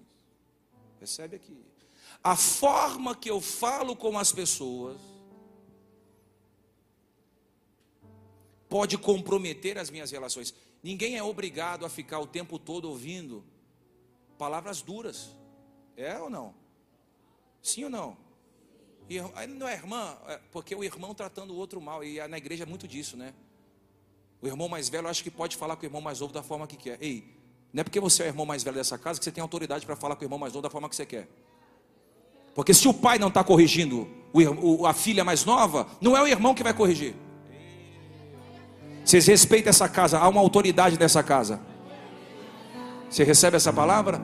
[0.98, 1.56] Percebe aqui?
[2.22, 5.15] A forma que eu falo com as pessoas
[8.76, 10.54] pode comprometer as minhas relações.
[10.82, 13.42] Ninguém é obrigado a ficar o tempo todo ouvindo
[14.36, 15.30] palavras duras.
[15.96, 16.54] É ou não?
[17.62, 18.18] Sim ou não?
[19.56, 22.66] Não é irmã, é porque o irmão tratando o outro mal, e na igreja é
[22.66, 23.32] muito disso, né?
[24.42, 26.66] O irmão mais velho acho que pode falar com o irmão mais novo da forma
[26.66, 26.98] que quer.
[27.00, 27.34] Ei,
[27.72, 29.86] não é porque você é o irmão mais velho dessa casa que você tem autoridade
[29.86, 31.26] para falar com o irmão mais novo da forma que você quer.
[32.54, 34.06] Porque se o pai não está corrigindo
[34.86, 37.14] a filha mais nova, não é o irmão que vai corrigir.
[39.06, 41.60] Vocês respeitam essa casa, há uma autoridade dessa casa.
[43.08, 44.20] Você recebe essa palavra?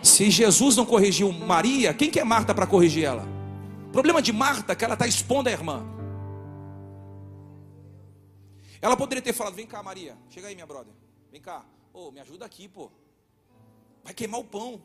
[0.00, 3.26] Se Jesus não corrigiu Maria, quem que é Marta para corrigir ela?
[3.88, 5.84] O problema de Marta é que ela está expondo a irmã.
[8.80, 10.94] Ela poderia ter falado: Vem cá, Maria, chega aí, minha brother.
[11.32, 12.92] Vem cá, oh, me ajuda aqui, pô.
[14.04, 14.80] Vai queimar o pão.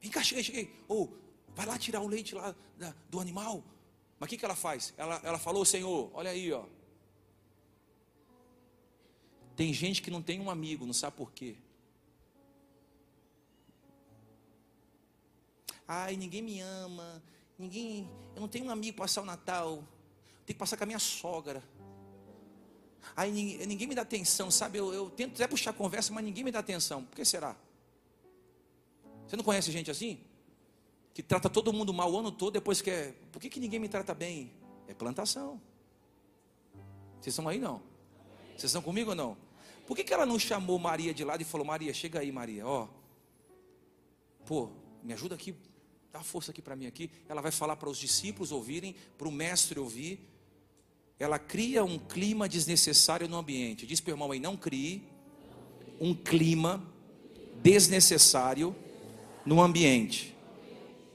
[0.00, 0.70] Vem cá, chega aí, chega aí.
[0.88, 1.08] Oh,
[1.52, 2.54] vai lá tirar o leite lá
[3.10, 3.64] do animal.
[4.20, 4.94] Mas o que, que ela faz?
[4.96, 6.62] Ela, ela falou: Senhor, olha aí, ó.
[9.56, 11.56] Tem gente que não tem um amigo, não sabe por quê.
[15.88, 17.22] Ai, ninguém me ama.
[17.58, 19.76] Ninguém, eu não tenho um amigo para passar o Natal.
[20.44, 21.62] Tenho que passar com a minha sogra.
[23.16, 24.78] Aí ninguém, ninguém me dá atenção, sabe?
[24.78, 27.04] Eu, eu, tento até puxar conversa, mas ninguém me dá atenção.
[27.04, 27.56] Por que será?
[29.26, 30.20] Você não conhece gente assim?
[31.14, 33.14] Que trata todo mundo mal o ano todo, depois quer.
[33.32, 34.52] Por que, que ninguém me trata bem?
[34.86, 35.60] É plantação.
[37.20, 37.80] Vocês estão aí não?
[38.50, 39.45] Vocês estão comigo ou não?
[39.86, 42.66] Por que, que ela não chamou Maria de lado e falou: Maria, chega aí, Maria,
[42.66, 42.88] ó.
[44.44, 44.70] Pô,
[45.02, 45.54] me ajuda aqui,
[46.12, 47.10] dá força aqui para mim aqui.
[47.28, 50.36] Ela vai falar para os discípulos ouvirem, para o mestre ouvir
[51.18, 53.86] ela cria um clima desnecessário no ambiente.
[53.86, 55.02] Diz para o irmão aí, não crie
[55.98, 56.82] um clima
[57.62, 58.76] desnecessário
[59.44, 60.36] no ambiente.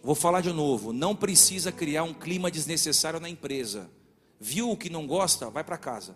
[0.04, 3.90] Vou falar de novo, não precisa criar um clima desnecessário na empresa.
[4.40, 5.52] Viu o que não gosta?
[5.52, 6.16] Vai para casa.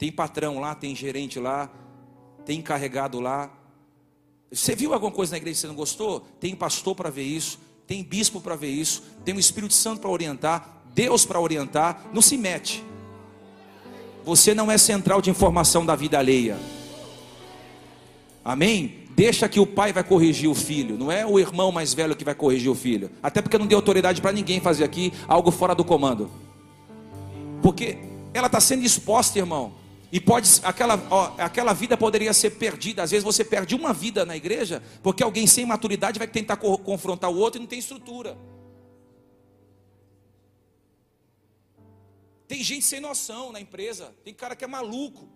[0.00, 1.70] Tem patrão lá, tem gerente lá,
[2.46, 3.50] tem encarregado lá.
[4.50, 6.20] Você viu alguma coisa na igreja que você não gostou?
[6.40, 10.08] Tem pastor para ver isso, tem bispo para ver isso, tem o Espírito Santo para
[10.08, 12.06] orientar, Deus para orientar.
[12.14, 12.82] Não se mete.
[14.24, 16.56] Você não é central de informação da vida alheia.
[18.42, 19.00] Amém?
[19.10, 22.24] Deixa que o pai vai corrigir o filho, não é o irmão mais velho que
[22.24, 23.10] vai corrigir o filho.
[23.22, 26.30] Até porque não deu autoridade para ninguém fazer aqui algo fora do comando.
[27.60, 27.98] Porque
[28.32, 29.78] ela está sendo exposta, irmão.
[30.12, 33.02] E pode aquela, ó, aquela vida poderia ser perdida.
[33.02, 37.30] Às vezes você perde uma vida na igreja, porque alguém sem maturidade vai tentar confrontar
[37.30, 38.36] o outro e não tem estrutura.
[42.48, 45.28] Tem gente sem noção na empresa, tem cara que é maluco.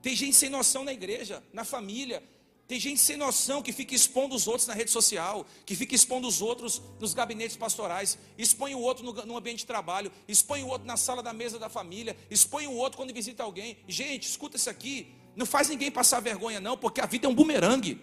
[0.00, 2.22] Tem gente sem noção na igreja, na família.
[2.70, 6.28] Tem gente sem noção que fica expondo os outros na rede social, que fica expondo
[6.28, 10.68] os outros nos gabinetes pastorais, expõe o outro no, no ambiente de trabalho, expõe o
[10.68, 13.76] outro na sala da mesa da família, expõe o outro quando visita alguém.
[13.88, 15.12] Gente, escuta isso aqui.
[15.34, 18.00] Não faz ninguém passar vergonha, não, porque a vida é um bumerangue.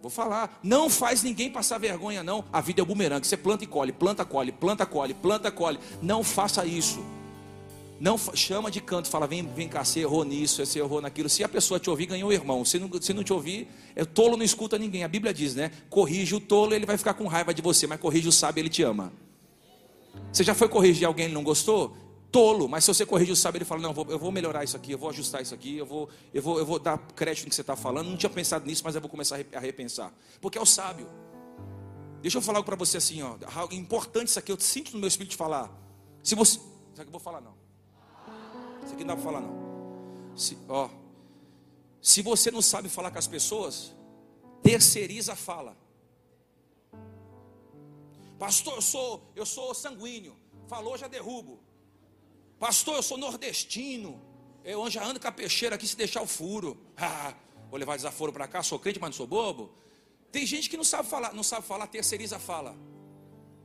[0.00, 2.42] Vou falar, não faz ninguém passar vergonha, não.
[2.50, 3.26] A vida é o bumerangue.
[3.26, 5.78] Você planta e colhe, planta, colhe, planta, colhe, planta, colhe.
[6.00, 7.04] Não faça isso.
[7.98, 11.28] Não chama de canto, fala, vem, vem cá, você errou nisso, você errou naquilo.
[11.28, 12.64] Se a pessoa te ouvir, ganhou o irmão.
[12.64, 15.02] Se não, se não te ouvir, é tolo não escuta ninguém.
[15.02, 15.70] A Bíblia diz, né?
[15.88, 18.68] Corrige o tolo, ele vai ficar com raiva de você, mas corrige o sábio, ele
[18.68, 19.12] te ama.
[20.30, 21.96] Você já foi corrigir alguém e não gostou?
[22.36, 24.92] tolo, mas se você corrige o sábio, ele fala: Não, eu vou melhorar isso aqui,
[24.92, 27.54] eu vou ajustar isso aqui, eu vou, eu vou, eu vou dar crédito no que
[27.54, 28.10] você está falando.
[28.10, 31.08] Não tinha pensado nisso, mas eu vou começar a repensar, porque é o sábio.
[32.20, 35.08] Deixa eu falar para você assim, ó, algo importante isso aqui, eu sinto no meu
[35.08, 35.70] espírito falar.
[36.22, 36.58] Se você.
[36.58, 37.54] Isso aqui eu vou falar, não.
[38.86, 40.36] Isso aqui não dá para falar, não.
[40.36, 40.88] Se, ó,
[42.00, 43.92] se você não sabe falar com as pessoas,
[44.62, 45.76] terceiriza a fala.
[48.38, 50.36] Pastor, eu sou, eu sou sanguíneo.
[50.68, 51.58] Falou, já derrubo.
[52.60, 54.22] Pastor, eu sou nordestino.
[54.62, 56.80] Eu já ando com a peixeira aqui se deixar o furo.
[56.96, 57.34] Ah,
[57.68, 59.74] vou levar desaforo para cá, sou crente, mas não sou bobo.
[60.30, 62.76] Tem gente que não sabe falar, não sabe falar, terceiriza a fala.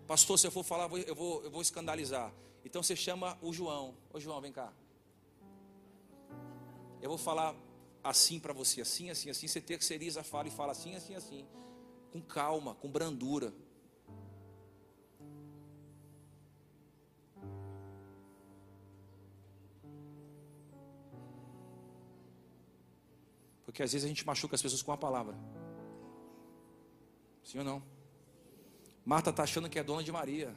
[0.07, 2.33] Pastor, se eu for falar, eu vou, eu vou escandalizar.
[2.65, 3.95] Então você chama o João.
[4.11, 4.73] Ô João, vem cá.
[7.01, 7.55] Eu vou falar
[8.03, 9.47] assim para você, assim, assim, assim.
[9.47, 11.45] Você terceiriza a fala e fala assim, assim, assim.
[12.11, 13.53] Com calma, com brandura.
[23.65, 25.35] Porque às vezes a gente machuca as pessoas com a palavra.
[27.43, 27.83] Sim ou não?
[29.05, 30.53] Marta está achando que é dona de Maria.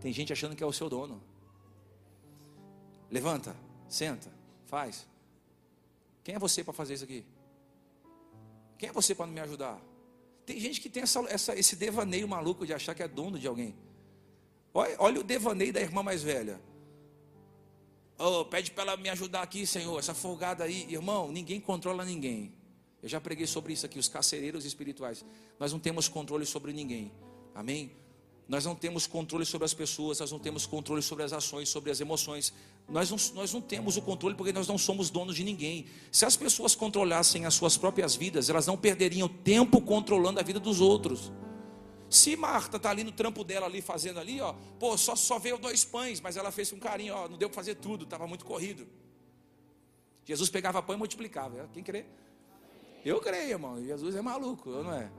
[0.00, 1.22] Tem gente achando que é o seu dono.
[3.10, 4.30] Levanta senta,
[4.66, 5.06] faz.
[6.24, 7.24] Quem é você para fazer isso aqui?
[8.78, 9.80] Quem é você para me ajudar?
[10.44, 13.46] Tem gente que tem essa, essa, esse devaneio maluco de achar que é dono de
[13.46, 13.74] alguém.
[14.72, 16.60] Olha, olha o devaneio da irmã mais velha.
[18.18, 19.98] Oh, pede para ela me ajudar aqui, Senhor.
[19.98, 22.52] Essa folgada aí, irmão, ninguém controla ninguém.
[23.02, 25.24] Eu já preguei sobre isso aqui, os carcereiros espirituais.
[25.58, 27.12] Nós não temos controle sobre ninguém.
[27.54, 27.92] Amém?
[28.48, 31.90] Nós não temos controle sobre as pessoas, nós não temos controle sobre as ações, sobre
[31.90, 32.52] as emoções.
[32.88, 35.86] Nós não, nós não temos o controle porque nós não somos donos de ninguém.
[36.10, 40.60] Se as pessoas controlassem as suas próprias vidas, elas não perderiam tempo controlando a vida
[40.60, 41.32] dos outros.
[42.08, 45.58] Se Marta está ali no trampo dela, ali fazendo ali, ó, pô, só, só veio
[45.58, 48.44] dois pães, mas ela fez com carinho, ó, não deu para fazer tudo, estava muito
[48.44, 48.86] corrido.
[50.24, 51.68] Jesus pegava pão e multiplicava.
[51.72, 52.04] Quem crê?
[53.04, 53.84] Eu creio, irmão.
[53.84, 55.10] Jesus é maluco, não é?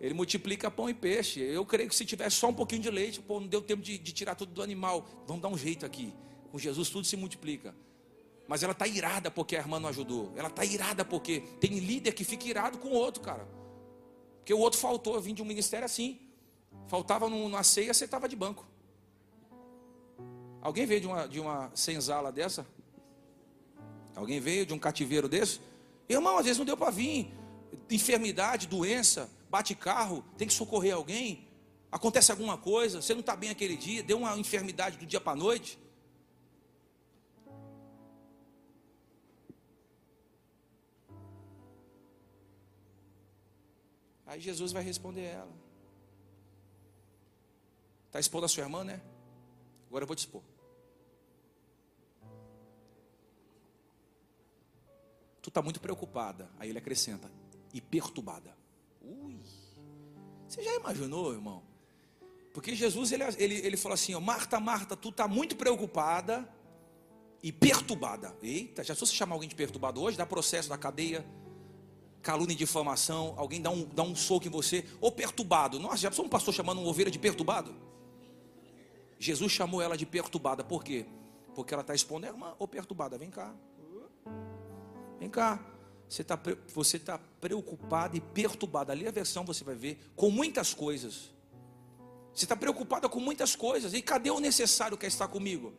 [0.00, 1.40] Ele multiplica pão e peixe.
[1.40, 3.96] Eu creio que se tivesse só um pouquinho de leite, pô, não deu tempo de,
[3.96, 5.06] de tirar tudo do animal.
[5.26, 6.12] Vamos dar um jeito aqui.
[6.54, 7.74] Com Jesus tudo se multiplica.
[8.46, 10.32] Mas ela está irada porque a irmã não ajudou.
[10.36, 13.44] Ela está irada porque tem líder que fica irado com o outro, cara.
[14.38, 15.16] Porque o outro faltou.
[15.16, 16.20] Eu vim de um ministério assim.
[16.86, 18.64] Faltava numa ceia, você estava de banco.
[20.62, 22.64] Alguém veio de uma, de uma senzala dessa?
[24.14, 25.60] Alguém veio de um cativeiro desse?
[26.08, 27.34] Irmão, às vezes não deu para vir.
[27.90, 31.48] Enfermidade, doença, bate carro, tem que socorrer alguém,
[31.90, 35.32] acontece alguma coisa, você não está bem aquele dia, deu uma enfermidade do dia para
[35.32, 35.82] a noite.
[44.26, 45.52] Aí Jesus vai responder ela.
[48.06, 49.00] Está expondo a sua irmã, né?
[49.88, 50.42] Agora eu vou te expor.
[55.42, 56.48] Tu está muito preocupada.
[56.58, 57.30] Aí ele acrescenta:
[57.72, 58.56] e perturbada.
[59.02, 59.38] Ui.
[60.48, 61.62] Você já imaginou, irmão?
[62.52, 66.48] Porque Jesus ele, ele, ele falou assim: ó, Marta, Marta, tu está muito preocupada
[67.42, 68.34] e perturbada.
[68.40, 71.26] Eita, já se você chamar alguém de perturbado hoje, dá processo da cadeia,
[72.24, 75.78] calúnia e difamação, alguém dá um, dá um soco em você, ou perturbado.
[75.78, 77.74] Nossa, já pensou um pastor chamando uma ovelha de perturbado?
[79.18, 81.06] Jesus chamou ela de perturbada, por quê?
[81.54, 83.54] Porque ela está expondo irmã, ou perturbada, vem cá.
[85.20, 85.60] Vem cá.
[86.08, 86.38] Você está
[86.74, 88.90] você tá preocupado e perturbado.
[88.90, 91.30] Ali a versão você vai ver com muitas coisas.
[92.34, 93.94] Você está preocupada com muitas coisas.
[93.94, 95.72] E cadê o necessário que é estar comigo?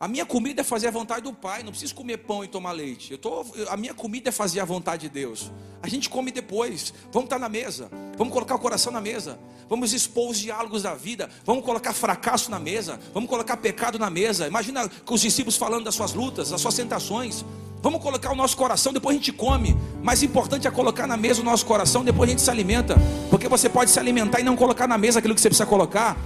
[0.00, 1.64] A minha comida é fazer a vontade do Pai.
[1.64, 3.10] Não preciso comer pão e tomar leite.
[3.10, 5.50] Eu tô, a minha comida é fazer a vontade de Deus.
[5.82, 6.94] A gente come depois.
[7.10, 7.90] Vamos estar na mesa.
[8.16, 9.40] Vamos colocar o coração na mesa.
[9.68, 11.28] Vamos expor os diálogos da vida.
[11.44, 13.00] Vamos colocar fracasso na mesa.
[13.12, 14.46] Vamos colocar pecado na mesa.
[14.46, 17.44] Imagina com os discípulos falando das suas lutas, das suas tentações.
[17.82, 19.76] Vamos colocar o nosso coração, depois a gente come.
[20.00, 22.96] Mais importante é colocar na mesa o nosso coração, depois a gente se alimenta.
[23.30, 26.16] Porque você pode se alimentar e não colocar na mesa aquilo que você precisa colocar.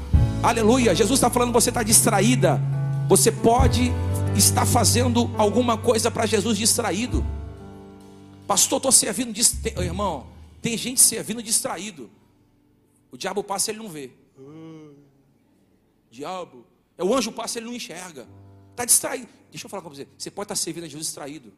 [0.42, 0.94] Aleluia.
[0.94, 2.71] Jesus está falando, você está distraída.
[3.12, 3.90] Você pode
[4.34, 7.22] estar fazendo alguma coisa para Jesus distraído.
[8.46, 9.82] Pastor, estou servindo distraído.
[9.82, 10.26] Irmão,
[10.62, 12.10] tem gente servindo distraído.
[13.10, 14.12] O diabo passa ele não vê.
[16.10, 16.64] Diabo.
[16.96, 18.26] É o anjo passa ele não enxerga.
[18.70, 19.28] Está distraído.
[19.50, 20.08] Deixa eu falar com você.
[20.16, 21.52] Você pode estar servindo a Jesus distraído.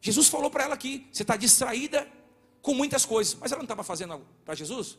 [0.00, 2.06] Jesus falou para ela aqui: você está distraída
[2.62, 3.34] com muitas coisas.
[3.40, 4.96] Mas ela não estava fazendo para Jesus?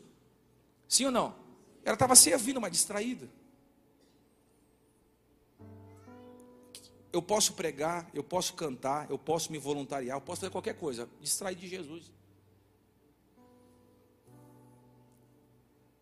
[0.86, 1.34] Sim ou não?
[1.82, 3.26] Ela estava servindo, mas distraída.
[7.16, 11.08] Eu posso pregar, eu posso cantar, eu posso me voluntariar, eu posso fazer qualquer coisa,
[11.18, 12.12] distraído de Jesus.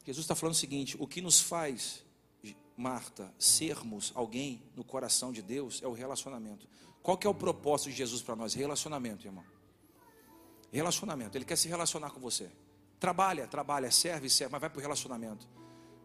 [0.05, 2.05] Jesus está falando o seguinte: o que nos faz
[2.77, 6.67] Marta, sermos alguém no coração de Deus é o relacionamento.
[7.01, 8.53] Qual que é o propósito de Jesus para nós?
[8.53, 9.45] Relacionamento, irmão.
[10.73, 11.39] Relacionamento.
[11.39, 12.51] Ele quer se relacionar com você.
[12.99, 15.47] Trabalha, trabalha, serve, serve, mas vai para o relacionamento.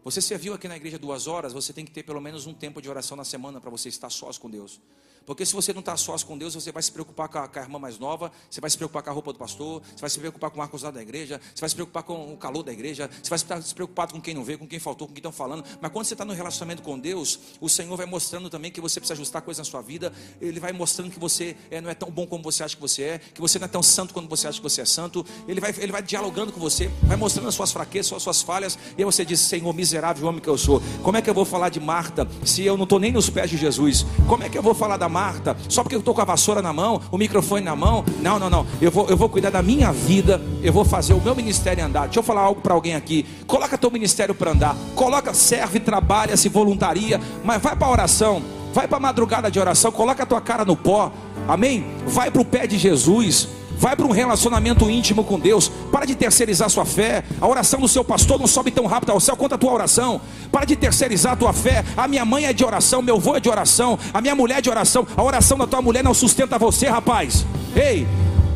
[0.03, 2.81] Você serviu aqui na igreja duas horas, você tem que ter pelo menos um tempo
[2.81, 4.79] de oração na semana para você estar sós com Deus.
[5.25, 7.59] Porque se você não está sós com Deus, você vai se preocupar com a, com
[7.59, 10.09] a, irmã mais nova, você vai se preocupar com a roupa do pastor, você vai
[10.09, 12.71] se preocupar com o arco da igreja, você vai se preocupar com o calor da
[12.71, 15.19] igreja, você vai estar se preocupado com quem não veio, com quem faltou, com quem
[15.19, 15.63] estão falando.
[15.81, 18.99] Mas quando você está no relacionamento com Deus, o Senhor vai mostrando também que você
[18.99, 20.11] precisa ajustar coisas na sua vida.
[20.39, 23.03] Ele vai mostrando que você é, não é tão bom como você acha que você
[23.03, 25.25] é, que você não é tão santo quando você acha que você é santo.
[25.47, 28.77] Ele vai, ele vai dialogando com você, vai mostrando as suas fraquezas, as suas falhas,
[28.97, 31.45] e aí você diz: Senhor, miserável homem que eu sou, como é que eu vou
[31.45, 34.05] falar de Marta se eu não estou nem nos pés de Jesus?
[34.27, 36.61] Como é que eu vou falar da Marta só porque eu estou com a vassoura
[36.61, 38.03] na mão, o microfone na mão.
[38.21, 38.65] Não, não, não.
[38.81, 40.41] Eu vou, eu vou cuidar da minha vida.
[40.61, 42.05] Eu vou fazer o meu ministério andar.
[42.05, 43.25] Deixa eu falar algo para alguém aqui.
[43.45, 44.75] Coloca teu ministério para andar.
[44.95, 47.19] Coloca, serve, trabalha, se voluntaria.
[47.43, 48.41] Mas vai para a oração.
[48.73, 51.11] Vai para a madrugada de oração, coloca a tua cara no pó.
[51.47, 51.85] Amém?
[52.05, 53.47] Vai para o pé de Jesus.
[53.79, 55.71] Vai para um relacionamento íntimo com Deus.
[55.89, 57.23] Para de terceirizar sua fé.
[57.39, 60.19] A oração do seu pastor não sobe tão rápido ao céu quanto a tua oração.
[60.51, 61.85] Para de terceirizar a tua fé.
[61.95, 64.61] A minha mãe é de oração, meu avô é de oração, a minha mulher é
[64.61, 65.07] de oração.
[65.15, 67.45] A oração da tua mulher não sustenta você, rapaz.
[67.73, 68.05] Ei,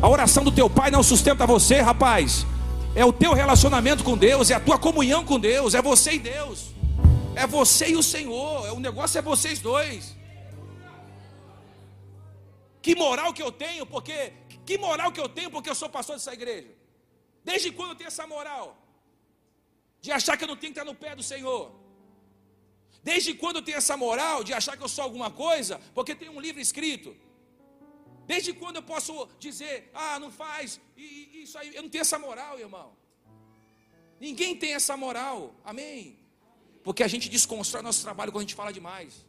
[0.02, 2.46] a oração do teu pai não sustenta você, rapaz.
[2.94, 6.18] É o teu relacionamento com Deus, é a tua comunhão com Deus, é você e
[6.18, 6.66] Deus.
[7.34, 8.74] É você e o Senhor.
[8.74, 10.14] O negócio é vocês dois.
[12.82, 14.30] Que moral que eu tenho, porque
[14.66, 16.72] que moral que eu tenho porque eu sou pastor dessa igreja?
[17.44, 18.66] Desde quando eu tenho essa moral?
[20.00, 21.72] De achar que eu não tenho que estar no pé do Senhor?
[23.02, 26.30] Desde quando eu tenho essa moral de achar que eu sou alguma coisa porque tem
[26.30, 27.14] um livro escrito?
[28.26, 32.18] Desde quando eu posso dizer, ah, não faz, e, isso aí, eu não tenho essa
[32.18, 32.96] moral, irmão.
[34.18, 36.18] Ninguém tem essa moral, amém?
[36.82, 39.26] Porque a gente desconstrói nosso trabalho quando a gente fala demais.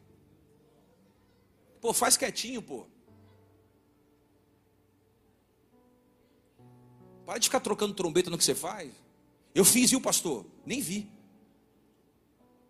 [1.80, 2.86] Pô, faz quietinho, pô.
[7.26, 8.92] Para de ficar trocando trombeta no que você faz.
[9.52, 10.46] Eu fiz, viu, pastor?
[10.64, 11.08] Nem vi.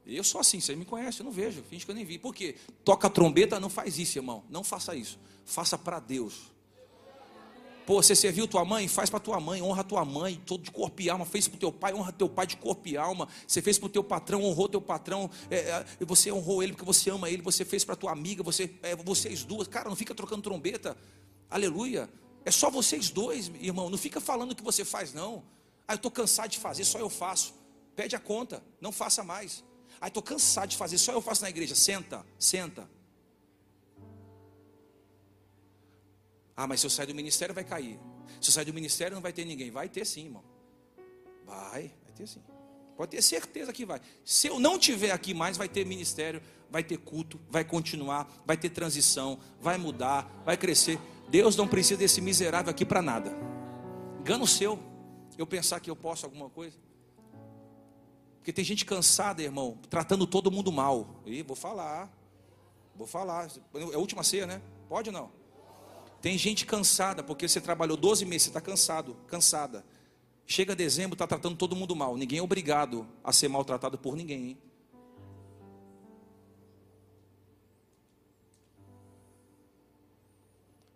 [0.06, 2.18] Eu sou assim, você me conhece, eu não vejo, finge que eu nem vi.
[2.18, 2.54] Por quê?
[2.84, 4.44] Toca trombeta, não faz isso, irmão.
[4.48, 5.18] Não faça isso.
[5.44, 6.54] Faça para Deus.
[7.84, 8.88] Pô, você serviu tua mãe?
[8.88, 11.26] Faz para tua mãe, honra tua mãe, todo de corpo e alma.
[11.26, 13.28] Fez para teu pai, honra teu pai de corpo e alma.
[13.46, 15.30] Você fez para o teu patrão, honrou teu patrão.
[15.50, 17.42] É, é, você honrou ele porque você ama ele.
[17.42, 19.68] Você fez para tua amiga, você, é, vocês duas.
[19.68, 20.96] Cara, não fica trocando trombeta.
[21.50, 22.08] Aleluia.
[22.46, 23.90] É só vocês dois, irmão.
[23.90, 25.44] Não fica falando o que você faz, não.
[25.86, 27.52] Ah, eu estou cansado de fazer, só eu faço.
[27.96, 29.64] Pede a conta, não faça mais.
[30.00, 31.74] Ah, estou cansado de fazer, só eu faço na igreja.
[31.74, 32.88] Senta, senta.
[36.56, 37.98] Ah, mas se eu sair do ministério vai cair.
[38.40, 39.72] Se eu sair do ministério não vai ter ninguém.
[39.72, 40.44] Vai ter sim, irmão.
[41.44, 42.40] Vai, vai ter sim.
[42.96, 44.00] Pode ter certeza que vai.
[44.24, 46.40] Se eu não tiver aqui mais, vai ter ministério,
[46.70, 50.98] vai ter culto, vai continuar, vai ter transição, vai mudar, vai crescer.
[51.28, 53.36] Deus não precisa desse miserável aqui para nada.
[54.20, 54.78] Engano seu,
[55.36, 56.76] eu pensar que eu posso alguma coisa.
[58.38, 61.20] Porque tem gente cansada, irmão, tratando todo mundo mal.
[61.26, 62.10] E vou falar,
[62.94, 63.48] vou falar.
[63.74, 64.62] É a última ceia, né?
[64.88, 65.30] Pode ou não?
[66.22, 69.84] Tem gente cansada, porque você trabalhou 12 meses, você está cansado, cansada.
[70.46, 72.16] Chega dezembro, está tratando todo mundo mal.
[72.16, 74.50] Ninguém é obrigado a ser maltratado por ninguém.
[74.50, 74.58] Hein?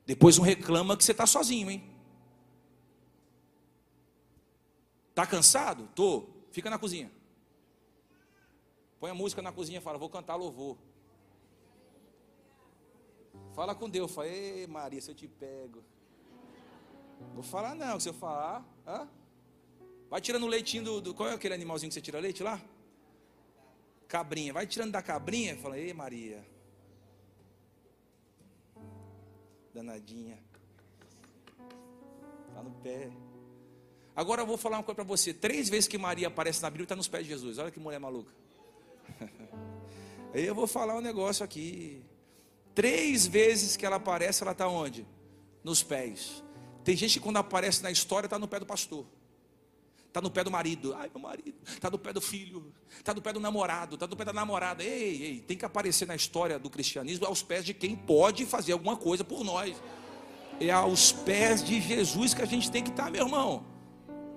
[0.07, 1.85] Depois um reclama que você está sozinho, hein?
[5.15, 5.89] Tá cansado?
[5.95, 6.29] Tô.
[6.53, 7.11] Fica na cozinha.
[9.01, 10.77] Põe a música na cozinha fala, vou cantar louvor.
[13.55, 15.83] Fala com Deus, fala, ei Maria, se eu te pego.
[17.35, 19.09] Vou falar não, se eu falar, hã?
[20.11, 22.61] Vai tirando o leitinho do, do, Qual é aquele animalzinho que você tira leite lá?
[24.09, 24.53] Cabrinha.
[24.53, 26.45] Vai tirando da cabrinha, fala, ei Maria.
[29.75, 30.39] danadinha.
[32.49, 33.11] Está no pé.
[34.15, 35.33] Agora eu vou falar uma coisa para você.
[35.33, 37.59] Três vezes que Maria aparece na Bíblia está nos pés de Jesus.
[37.59, 38.33] Olha que mulher maluca.
[40.35, 42.03] Aí eu vou falar um negócio aqui.
[42.75, 45.07] Três vezes que ela aparece, ela está onde?
[45.65, 46.43] Nos pés.
[46.85, 49.07] Tem gente que quando aparece na história está no pé do pastor.
[50.11, 50.93] Está no pé do marido.
[50.99, 51.55] Ai, meu marido.
[51.65, 52.75] Está no pé do filho.
[52.99, 53.95] Está no pé do namorado.
[53.95, 54.83] Está no pé da namorada.
[54.83, 58.73] Ei, ei, tem que aparecer na história do cristianismo aos pés de quem pode fazer
[58.73, 59.81] alguma coisa por nós.
[60.59, 63.65] É aos pés de Jesus que a gente tem que estar, meu irmão.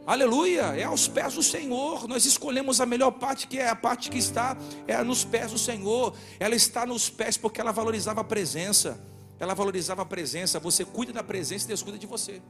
[0.06, 2.08] Aleluia, é aos pés do Senhor.
[2.08, 4.56] Nós escolhemos a melhor parte, que é a parte que está
[4.86, 6.16] é nos pés do Senhor.
[6.40, 9.04] Ela está nos pés porque ela valorizava a presença.
[9.40, 10.60] Ela valorizava a presença.
[10.60, 12.44] Você cuida da presença e Deus cuida de você.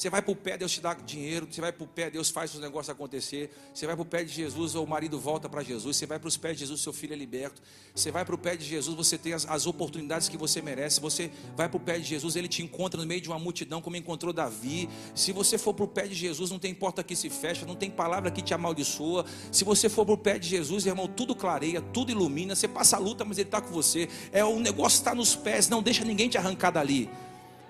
[0.00, 1.46] Você vai para o pé, Deus te dá dinheiro.
[1.50, 3.50] Você vai para o pé, Deus faz os negócios acontecer.
[3.74, 5.94] Você vai para o pé de Jesus, o marido volta para Jesus.
[5.94, 7.60] Você vai para os pés de Jesus, seu filho é liberto.
[7.94, 11.02] Você vai para o pé de Jesus, você tem as, as oportunidades que você merece.
[11.02, 13.82] Você vai para o pé de Jesus, ele te encontra no meio de uma multidão,
[13.82, 14.88] como encontrou Davi.
[15.14, 17.76] Se você for para o pé de Jesus, não tem porta que se fecha, não
[17.76, 19.26] tem palavra que te amaldiçoa.
[19.52, 22.54] Se você for para o pé de Jesus, irmão, tudo clareia, tudo ilumina.
[22.54, 24.08] Você passa a luta, mas ele está com você.
[24.32, 27.10] É o negócio está nos pés, não deixa ninguém te arrancar dali.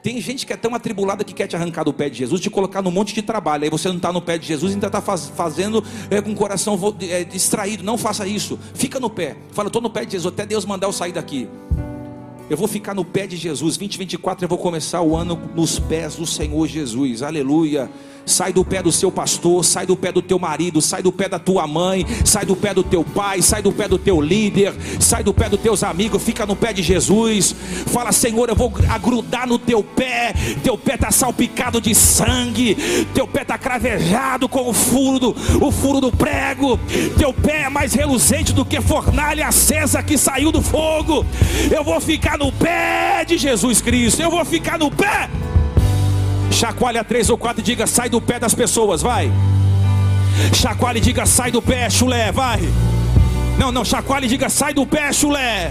[0.03, 2.48] Tem gente que é tão atribulada que quer te arrancar do pé de Jesus, te
[2.48, 3.64] colocar num monte de trabalho.
[3.64, 6.34] Aí você não está no pé de Jesus ainda está faz, fazendo é, com o
[6.34, 7.82] coração é, distraído.
[7.82, 8.59] Não faça isso.
[8.74, 9.36] Fica no pé.
[9.53, 11.48] Fala, estou no pé de Jesus, até Deus mandar eu sair daqui.
[12.48, 13.76] Eu vou ficar no pé de Jesus.
[13.76, 17.22] 2024 eu vou começar o ano nos pés do Senhor Jesus.
[17.22, 17.88] Aleluia.
[18.31, 21.28] Sai do pé do seu pastor, sai do pé do teu marido, sai do pé
[21.28, 24.72] da tua mãe, sai do pé do teu pai, sai do pé do teu líder,
[25.01, 27.55] sai do pé dos teus amigos, fica no pé de Jesus.
[27.87, 30.33] Fala, Senhor, eu vou agrudar no teu pé.
[30.62, 32.76] Teu pé está salpicado de sangue,
[33.12, 36.78] teu pé está cravejado com o furo do, o furo do prego.
[37.18, 41.26] Teu pé é mais reluzente do que fornalha acesa que saiu do fogo.
[41.70, 44.22] Eu vou ficar no pé de Jesus Cristo.
[44.22, 45.28] Eu vou ficar no pé.
[46.61, 49.30] Chacoalha três ou quatro e diga: sai do pé das pessoas, vai.
[50.54, 52.61] Chacoalha e diga: sai do pé, chulé, vai.
[53.58, 55.70] Não, não, chacoalha e diga: sai do pé, chulé.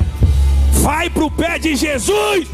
[0.81, 2.47] Vai para o pé de Jesus.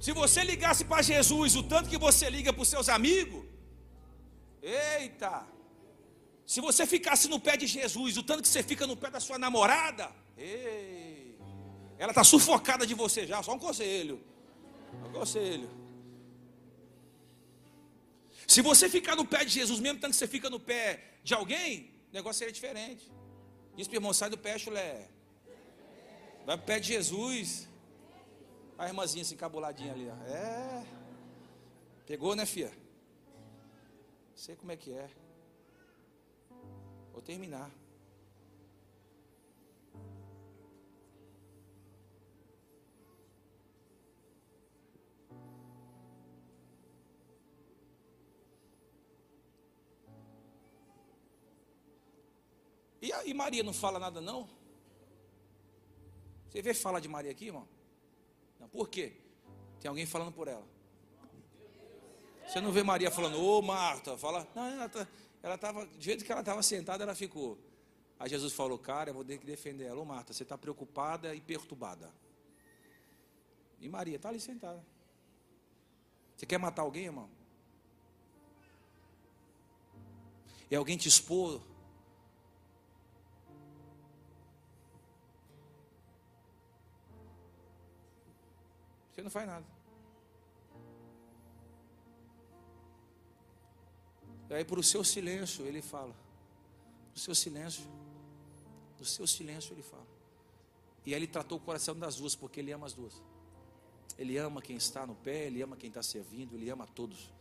[0.00, 3.44] Se você ligasse para Jesus o tanto que você liga para os seus amigos,
[4.62, 5.42] eita!
[6.46, 9.20] Se você ficasse no pé de Jesus o tanto que você fica no pé da
[9.20, 10.08] sua namorada,
[10.38, 10.95] ei,
[11.98, 14.22] ela está sufocada de você já, só um conselho.
[15.06, 15.68] Um conselho.
[18.46, 21.34] Se você ficar no pé de Jesus, mesmo tanto que você fica no pé de
[21.34, 23.10] alguém, o negócio seria diferente.
[23.74, 25.08] Diz para irmão, sai do pé, chulé.
[26.46, 27.68] Vai para o pé de Jesus.
[28.78, 30.30] A irmãzinha se encabuladinha ali, ó.
[30.30, 30.86] É.
[32.06, 32.72] Pegou, né, filha?
[34.34, 35.08] Sei como é que é.
[37.12, 37.70] Vou terminar.
[53.24, 54.48] E, Maria não fala nada, não?
[56.48, 57.68] Você vê fala de Maria aqui, irmão?
[58.58, 59.12] Não, por quê?
[59.80, 60.66] Tem alguém falando por ela.
[62.46, 64.46] Você não vê Maria falando, ô Marta, fala.
[64.54, 65.06] Não, ela tá,
[65.54, 67.58] estava, do jeito que ela estava sentada, ela ficou.
[68.18, 70.00] Aí Jesus falou, cara, eu vou ter que defender ela.
[70.00, 72.12] Ô Marta, você está preocupada e perturbada.
[73.80, 74.84] E Maria está ali sentada.
[76.36, 77.28] Você quer matar alguém, irmão?
[80.70, 81.60] E alguém te expor
[89.16, 89.64] Você não faz nada.
[94.50, 96.14] E aí, por o seu silêncio, ele fala.
[97.14, 97.82] O seu silêncio.
[98.98, 100.06] Do seu silêncio, ele fala.
[101.06, 103.22] E aí, ele tratou o coração das duas, porque ele ama as duas.
[104.18, 107.32] Ele ama quem está no pé, ele ama quem está servindo, ele ama todos.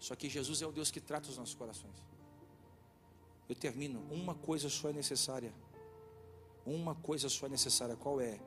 [0.00, 2.02] Só que Jesus é o Deus que trata os nossos corações.
[3.48, 4.00] Eu termino.
[4.10, 5.54] Uma coisa só é necessária.
[6.64, 7.94] Uma coisa só é necessária.
[7.94, 8.40] Qual é?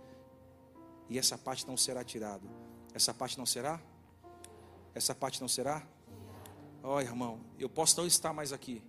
[1.10, 2.48] E essa parte não será tirada.
[2.94, 3.82] Essa parte não será?
[4.94, 5.86] Essa parte não será?
[6.84, 8.82] Ó oh, irmão, eu posso não estar mais aqui.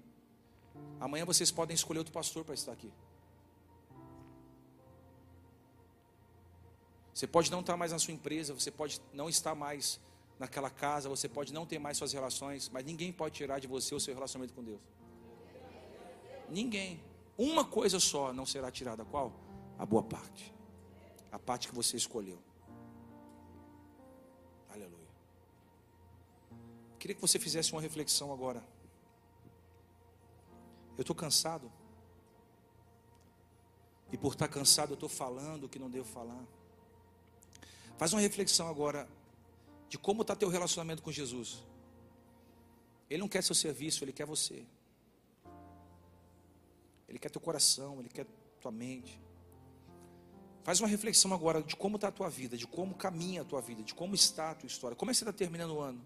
[1.00, 2.92] Amanhã vocês podem escolher outro pastor para estar aqui.
[7.14, 9.98] Você pode não estar mais na sua empresa, você pode não estar mais
[10.38, 13.94] naquela casa, você pode não ter mais suas relações, mas ninguém pode tirar de você
[13.94, 14.80] o seu relacionamento com Deus.
[16.48, 17.02] Ninguém.
[17.36, 19.32] Uma coisa só não será tirada, qual?
[19.78, 20.59] A boa parte
[21.30, 22.38] a parte que você escolheu.
[24.68, 25.08] Aleluia.
[26.98, 28.62] Queria que você fizesse uma reflexão agora.
[30.96, 31.70] Eu estou cansado.
[34.12, 36.44] E por estar cansado, eu estou falando o que não devo falar.
[37.96, 39.08] Faz uma reflexão agora
[39.88, 41.62] de como está teu relacionamento com Jesus.
[43.08, 44.64] Ele não quer seu serviço, ele quer você.
[47.08, 48.26] Ele quer teu coração, ele quer
[48.60, 49.20] tua mente.
[50.62, 53.60] Faz uma reflexão agora de como está a tua vida, de como caminha a tua
[53.60, 54.96] vida, de como está a tua história.
[54.96, 56.04] Como é que você está terminando o ano?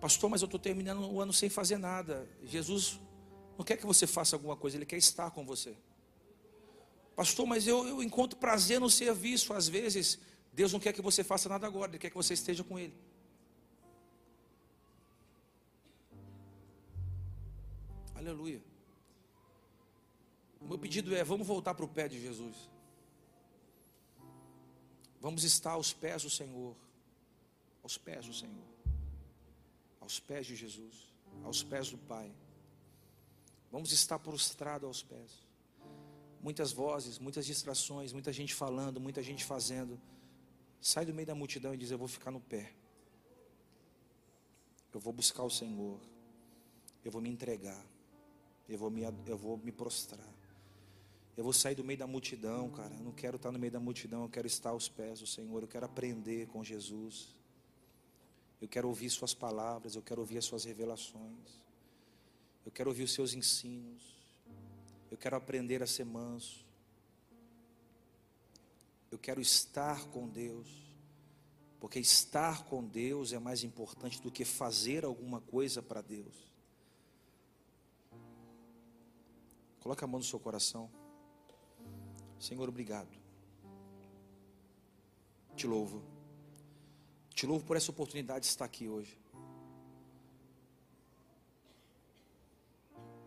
[0.00, 2.28] Pastor, mas eu estou terminando o ano sem fazer nada.
[2.42, 3.00] Jesus
[3.56, 5.76] não quer que você faça alguma coisa, Ele quer estar com você.
[7.16, 9.52] Pastor, mas eu, eu encontro prazer no serviço.
[9.52, 10.18] Às vezes,
[10.52, 12.94] Deus não quer que você faça nada agora, Ele quer que você esteja com Ele.
[18.14, 18.69] Aleluia.
[20.70, 22.70] Meu pedido é: vamos voltar para o pé de Jesus.
[25.20, 26.76] Vamos estar aos pés do Senhor.
[27.82, 28.68] Aos pés do Senhor.
[30.00, 31.12] Aos pés de Jesus.
[31.42, 32.32] Aos pés do Pai.
[33.68, 35.44] Vamos estar prostrado aos pés.
[36.40, 40.00] Muitas vozes, muitas distrações, muita gente falando, muita gente fazendo.
[40.80, 42.72] Sai do meio da multidão e diz: Eu vou ficar no pé.
[44.94, 45.98] Eu vou buscar o Senhor.
[47.04, 47.84] Eu vou me entregar.
[48.68, 50.39] Eu vou me, eu vou me prostrar.
[51.40, 52.94] Eu vou sair do meio da multidão, cara.
[52.94, 55.62] Eu não quero estar no meio da multidão, eu quero estar aos pés do Senhor.
[55.62, 57.34] Eu quero aprender com Jesus.
[58.60, 61.64] Eu quero ouvir Suas palavras, eu quero ouvir as Suas revelações.
[62.62, 64.02] Eu quero ouvir os Seus ensinos.
[65.10, 66.62] Eu quero aprender a ser manso.
[69.10, 70.68] Eu quero estar com Deus.
[71.80, 76.52] Porque estar com Deus é mais importante do que fazer alguma coisa para Deus.
[79.80, 81.00] Coloca a mão no seu coração.
[82.40, 83.10] Senhor, obrigado.
[85.54, 86.02] Te louvo.
[87.28, 89.16] Te louvo por essa oportunidade de estar aqui hoje.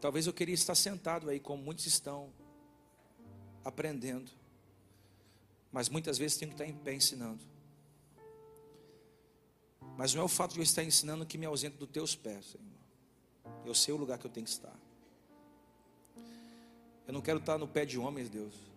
[0.02, 2.34] Talvez eu queria estar sentado aí, como muitos estão,
[3.64, 4.32] aprendendo.
[5.72, 7.46] Mas muitas vezes tenho que estar em pé ensinando.
[9.96, 12.48] Mas não é o fato de eu estar ensinando que me ausento dos teus pés,
[12.48, 12.68] Senhor.
[13.64, 14.76] Eu sei o lugar que eu tenho que estar.
[17.06, 18.73] Eu não quero estar no pé de homens, Deus.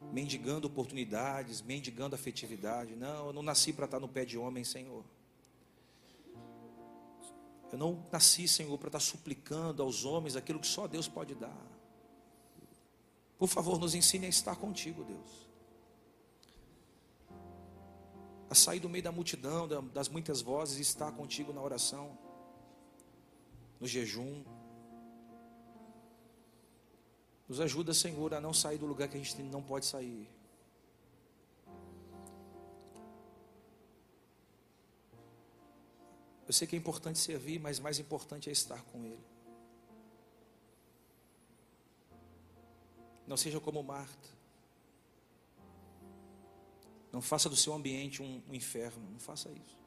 [0.00, 2.94] Mendigando oportunidades, mendigando afetividade.
[2.94, 5.04] Não, eu não nasci para estar no pé de homens, Senhor.
[7.70, 11.66] Eu não nasci, Senhor, para estar suplicando aos homens aquilo que só Deus pode dar.
[13.38, 15.48] Por favor, nos ensine a estar contigo, Deus.
[18.50, 22.18] A sair do meio da multidão, das muitas vozes, e estar contigo na oração,
[23.78, 24.42] no jejum.
[27.48, 30.28] Nos ajuda, Senhor, a não sair do lugar que a gente não pode sair.
[36.46, 39.24] Eu sei que é importante servir, mas mais importante é estar com Ele.
[43.26, 44.28] Não seja como Marta.
[47.12, 49.06] Não faça do seu ambiente um, um inferno.
[49.10, 49.77] Não faça isso.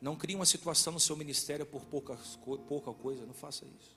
[0.00, 2.18] Não crie uma situação no seu ministério por pouca,
[2.68, 3.24] pouca coisa.
[3.24, 3.96] Não faça isso.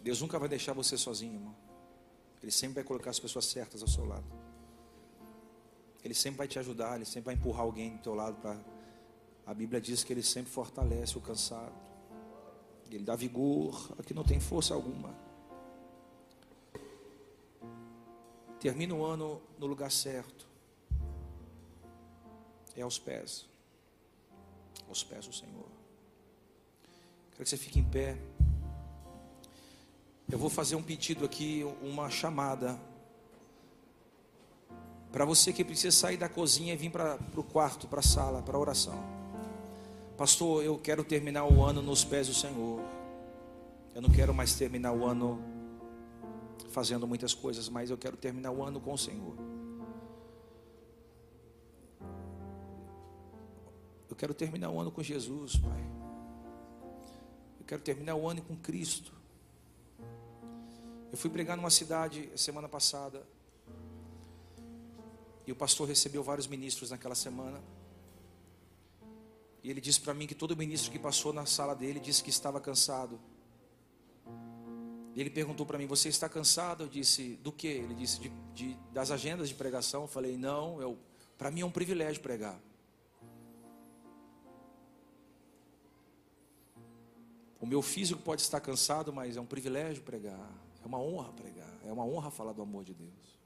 [0.00, 1.56] Deus nunca vai deixar você sozinho, irmão.
[2.42, 4.26] Ele sempre vai colocar as pessoas certas ao seu lado.
[6.04, 8.58] Ele sempre vai te ajudar, ele sempre vai empurrar alguém do teu lado para
[9.46, 11.74] a Bíblia diz que ele sempre fortalece o cansado.
[12.90, 15.14] Ele dá vigor a que não tem força alguma.
[18.58, 20.48] Termina o ano no lugar certo.
[22.76, 23.46] É aos pés.
[24.88, 25.66] Aos pés do Senhor.
[27.32, 28.16] Quero que você fique em pé.
[30.30, 32.78] Eu vou fazer um pedido aqui, uma chamada.
[35.12, 38.42] Para você que precisa sair da cozinha e vir para o quarto, para a sala,
[38.42, 38.98] para a oração.
[40.16, 42.80] Pastor, eu quero terminar o ano nos pés do Senhor.
[43.94, 45.40] Eu não quero mais terminar o ano
[46.70, 49.53] fazendo muitas coisas, mas eu quero terminar o ano com o Senhor.
[54.08, 55.84] Eu quero terminar o ano com Jesus, Pai.
[57.58, 59.12] Eu quero terminar o ano com Cristo.
[61.10, 63.26] Eu fui pregar numa cidade semana passada.
[65.46, 67.62] E o pastor recebeu vários ministros naquela semana.
[69.62, 72.30] E ele disse para mim que todo ministro que passou na sala dele disse que
[72.30, 73.18] estava cansado.
[75.14, 76.84] E ele perguntou para mim: Você está cansado?
[76.84, 77.68] Eu disse: Do que?
[77.68, 80.02] Ele disse: de, de, Das agendas de pregação.
[80.02, 80.98] Eu falei: Não,
[81.38, 82.60] para mim é um privilégio pregar.
[87.64, 90.52] O meu físico pode estar cansado, mas é um privilégio pregar.
[90.82, 93.40] É uma honra pregar, é uma honra falar do amor de Deus.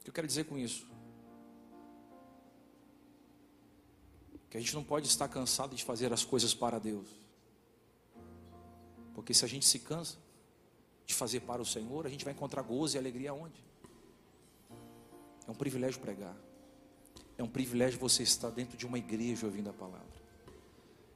[0.00, 0.84] O que eu quero dizer com isso?
[4.50, 7.06] Que a gente não pode estar cansado de fazer as coisas para Deus.
[9.14, 10.18] Porque se a gente se cansa
[11.06, 13.64] de fazer para o Senhor, a gente vai encontrar gozo e alegria onde?
[15.46, 16.36] É um privilégio pregar.
[17.36, 20.17] É um privilégio você estar dentro de uma igreja ouvindo a palavra.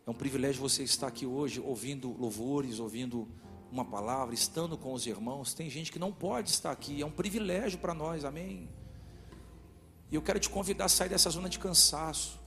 [0.05, 3.29] É um privilégio você estar aqui hoje ouvindo louvores, ouvindo
[3.71, 5.55] uma palavra, estando com os irmãos.
[5.55, 8.69] Tem gente que não pode estar aqui, é um privilégio para nós, amém?
[10.11, 12.41] E eu quero te convidar a sair dessa zona de cansaço.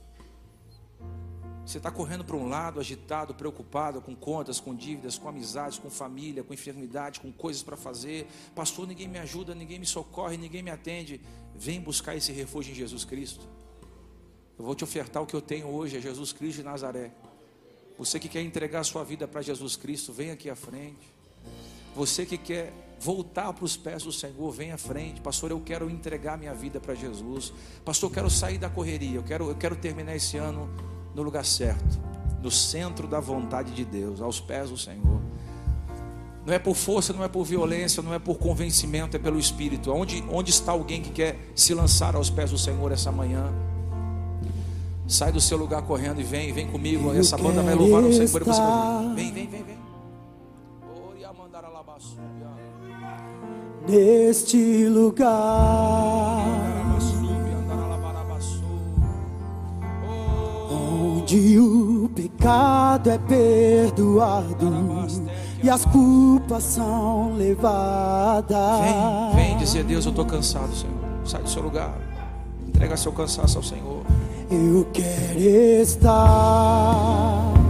[1.64, 5.90] Você está correndo para um lado, agitado, preocupado com contas, com dívidas, com amizades, com
[5.90, 8.28] família, com enfermidade, com coisas para fazer.
[8.54, 11.20] Pastor, ninguém me ajuda, ninguém me socorre, ninguém me atende.
[11.56, 13.48] Vem buscar esse refúgio em Jesus Cristo.
[14.56, 17.12] Eu vou te ofertar o que eu tenho hoje, é Jesus Cristo de Nazaré.
[17.98, 21.14] Você que quer entregar sua vida para Jesus Cristo, vem aqui à frente.
[21.94, 25.20] Você que quer voltar para os pés do Senhor, vem à frente.
[25.20, 27.52] Pastor, eu quero entregar minha vida para Jesus.
[27.84, 29.16] Pastor, eu quero sair da correria.
[29.16, 30.68] Eu quero, eu quero terminar esse ano
[31.14, 31.98] no lugar certo,
[32.42, 35.22] no centro da vontade de Deus, aos pés do Senhor.
[36.44, 39.90] Não é por força, não é por violência, não é por convencimento, é pelo Espírito.
[39.90, 43.52] Onde, onde está alguém que quer se lançar aos pés do Senhor essa manhã?
[45.06, 47.12] Sai do seu lugar correndo e vem, vem comigo.
[47.14, 49.14] Essa banda vai louvar o Senhor.
[49.14, 49.76] Vem, vem, vem, vem.
[53.88, 56.44] Neste lugar
[60.70, 64.72] onde o pecado pecado é perdoado
[65.62, 68.80] e as culpas são levadas.
[69.34, 70.94] Vem, vem dizer, Deus, eu estou cansado, Senhor.
[71.24, 71.92] Sai do seu lugar.
[72.68, 74.05] Entrega seu cansaço ao Senhor.
[74.50, 76.16] Eu quero estar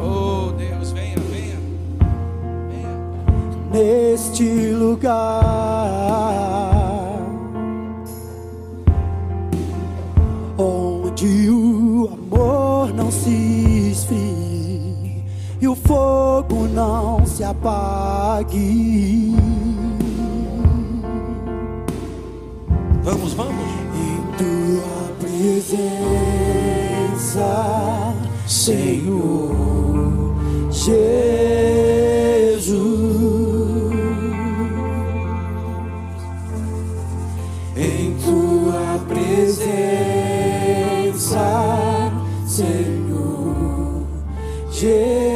[0.02, 1.56] Oh, Deus, venha, venha.
[2.68, 2.92] Venha.
[3.72, 5.16] neste lugar
[10.58, 15.24] onde o amor não se esfrie
[15.60, 19.34] e o fogo não se apague.
[23.02, 23.54] Vamos, vamos.
[23.94, 26.55] Em tua presença,
[28.46, 29.54] Senhor
[30.70, 31.16] Jesus.
[37.76, 39.72] Em tua presença,
[42.46, 44.06] Senhor
[44.70, 45.35] Jesus.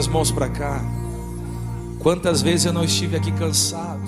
[0.00, 0.80] As mãos para cá.
[2.02, 4.00] Quantas vezes eu não estive aqui cansado.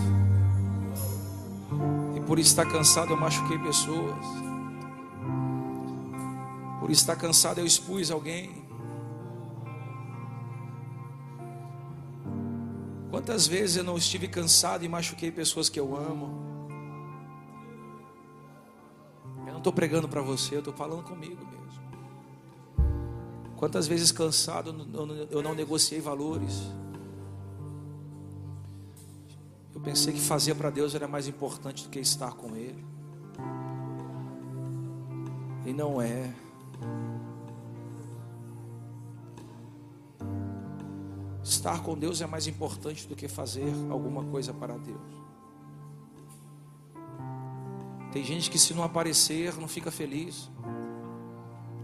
[2.16, 4.24] E por estar cansado eu machuquei pessoas.
[6.80, 8.64] Por estar cansado eu expus alguém.
[13.10, 16.26] Quantas vezes eu não estive cansado e machuquei pessoas que eu amo.
[19.46, 21.51] Eu não estou pregando para você, eu estou falando comigo.
[23.62, 24.74] Quantas vezes cansado
[25.30, 26.62] eu não- negociei valores.
[29.72, 32.84] Eu pensei que fazer para Deus era mais importante do que estar com Ele.
[35.64, 36.34] E não é.
[41.44, 45.14] Estar com Deus é mais importante do que fazer alguma coisa para Deus.
[48.10, 50.50] Tem gente que se não aparecer não fica feliz,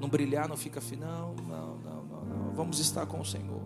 [0.08, 1.04] não brilhar não fica feliz.
[1.04, 2.54] Não, não, não, não, não.
[2.54, 3.60] Vamos estar com o Senhor.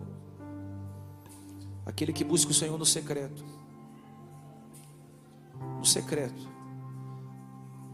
[1.85, 3.43] Aquele que busca o Senhor no secreto.
[5.77, 6.49] No secreto.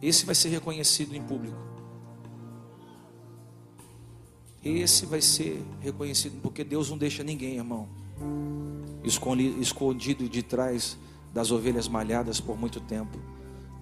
[0.01, 1.57] Esse vai ser reconhecido em público.
[4.63, 7.87] Esse vai ser reconhecido, porque Deus não deixa ninguém, irmão,
[9.05, 10.97] escondi- escondido de trás
[11.33, 13.17] das ovelhas malhadas por muito tempo.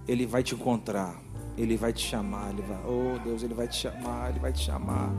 [0.07, 1.19] Ele vai te encontrar,
[1.57, 4.63] ele vai te chamar, ele vai, oh Deus, ele vai te chamar, ele vai te
[4.63, 5.11] chamar,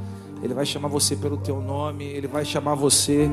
[0.43, 3.29] ele vai chamar você pelo teu nome, ele vai chamar você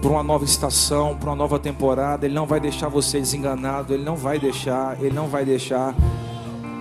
[0.00, 2.24] para uma nova estação, para uma nova temporada.
[2.24, 5.94] Ele não vai deixar você desenganado, ele não vai deixar, ele não vai deixar.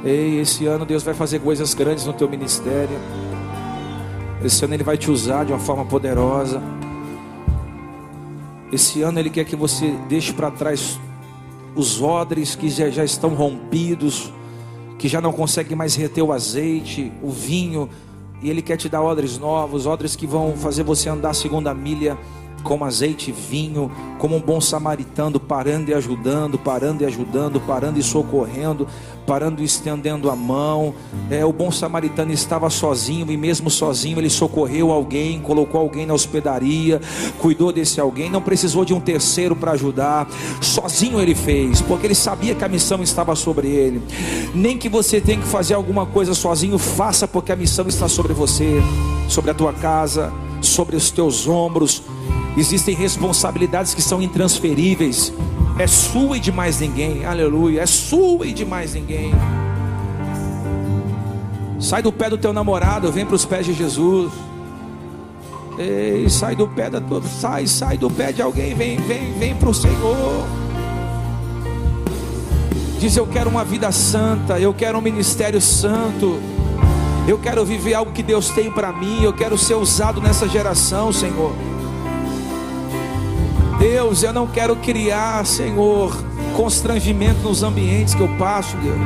[0.04, 2.98] Ei, esse ano Deus vai fazer coisas grandes no teu ministério.
[4.44, 6.62] Esse ano Ele vai te usar de uma forma poderosa.
[8.72, 11.00] Esse ano Ele quer que você deixe para trás
[11.76, 14.32] os odres que já, já estão rompidos,
[15.06, 17.88] que já não conseguem mais reter o azeite, o vinho.
[18.42, 21.72] E Ele quer te dar odres novos, odres que vão fazer você andar a segunda
[21.76, 22.18] milha
[22.66, 28.00] com azeite e vinho, como um bom samaritano, parando e ajudando, parando e ajudando, parando
[28.00, 28.88] e socorrendo,
[29.26, 30.96] parando e estendendo a mão.
[31.30, 36.14] É, o bom samaritano estava sozinho e mesmo sozinho ele socorreu alguém, colocou alguém na
[36.16, 37.00] hospedaria,
[37.40, 40.28] cuidou desse alguém, não precisou de um terceiro para ajudar.
[40.60, 44.02] Sozinho ele fez, porque ele sabia que a missão estava sobre ele.
[44.56, 48.34] Nem que você tenha que fazer alguma coisa sozinho, faça porque a missão está sobre
[48.34, 48.82] você,
[49.30, 52.02] sobre a tua casa, sobre os teus ombros.
[52.58, 55.34] Existem responsabilidades que são intransferíveis.
[55.78, 57.26] É sua e de mais ninguém.
[57.26, 57.82] Aleluia.
[57.82, 59.34] É sua e de mais ninguém.
[61.80, 64.32] Sai do pé do teu namorado, vem para os pés de Jesus.
[65.78, 69.56] Ei, sai do pé da tua, sai, sai do pé de alguém, vem, vem, vem
[69.56, 70.48] para o Senhor.
[72.98, 76.40] Diz eu quero uma vida santa, eu quero um ministério santo.
[77.28, 79.22] Eu quero viver algo que Deus tem para mim.
[79.22, 81.54] Eu quero ser usado nessa geração, Senhor.
[83.88, 86.12] Deus, eu não quero criar, Senhor,
[86.58, 88.98] constrangimento nos ambientes que eu passo, Deus.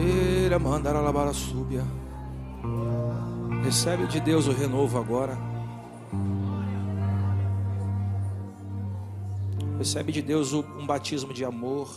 [0.00, 1.84] Eira mandar a súbia.
[3.64, 5.36] Recebe de Deus o renovo agora.
[9.76, 11.90] Recebe de Deus um batismo de amor.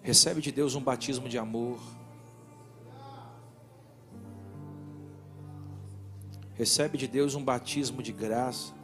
[0.00, 1.97] Recebe de Deus um batismo de amor.
[6.58, 8.74] Recebe de Deus um batismo de graça.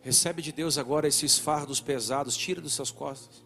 [0.00, 3.44] Recebe de Deus agora esses fardos pesados, tira dos seus costas.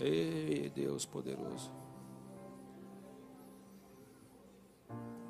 [0.00, 1.70] Ei, Deus poderoso.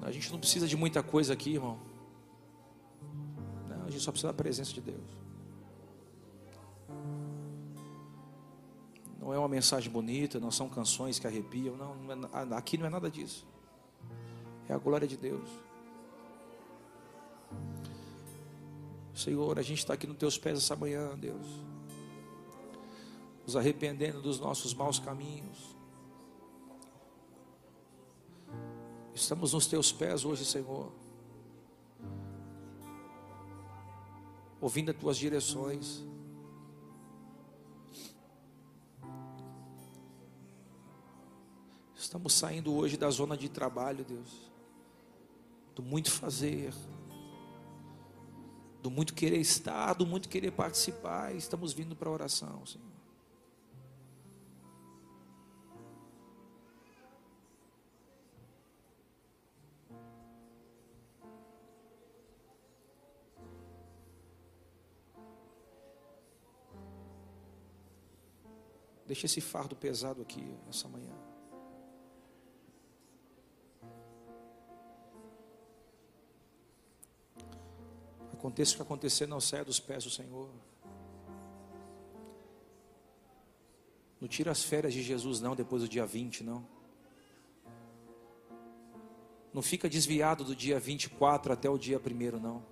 [0.01, 1.81] A gente não precisa de muita coisa aqui, irmão.
[3.69, 5.14] Não, a gente só precisa da presença de Deus.
[9.25, 11.75] Não é uma mensagem bonita, não são canções que arrepiam.
[11.79, 13.47] Não, não é, aqui não é nada disso.
[14.69, 15.49] É a glória de Deus.
[19.15, 21.47] Senhor, a gente está aqui nos teus pés essa manhã, Deus.
[23.47, 25.75] Nos arrependendo dos nossos maus caminhos.
[29.15, 30.93] Estamos nos teus pés hoje, Senhor.
[34.61, 36.05] Ouvindo as tuas direções.
[42.05, 44.53] Estamos saindo hoje da zona de trabalho, Deus.
[45.75, 46.75] Do muito fazer.
[48.83, 51.35] Do muito querer estar, do muito querer participar.
[51.35, 52.87] Estamos vindo para a oração, Senhor.
[69.07, 71.34] Deixa esse fardo pesado aqui essa manhã.
[78.45, 80.51] Aconteça o que acontecer, não saia dos pés do Senhor.
[84.21, 86.63] Não tira as férias de Jesus, não, depois do dia 20, não.
[89.51, 92.63] Não fica desviado do dia 24 até o dia 1, não.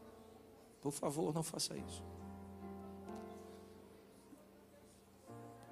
[0.82, 2.04] Por favor, não faça isso.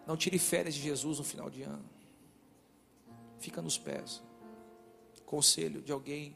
[0.07, 1.85] Não tire férias de Jesus no final de ano.
[3.39, 4.23] Fica nos pés.
[5.27, 6.35] Conselho de alguém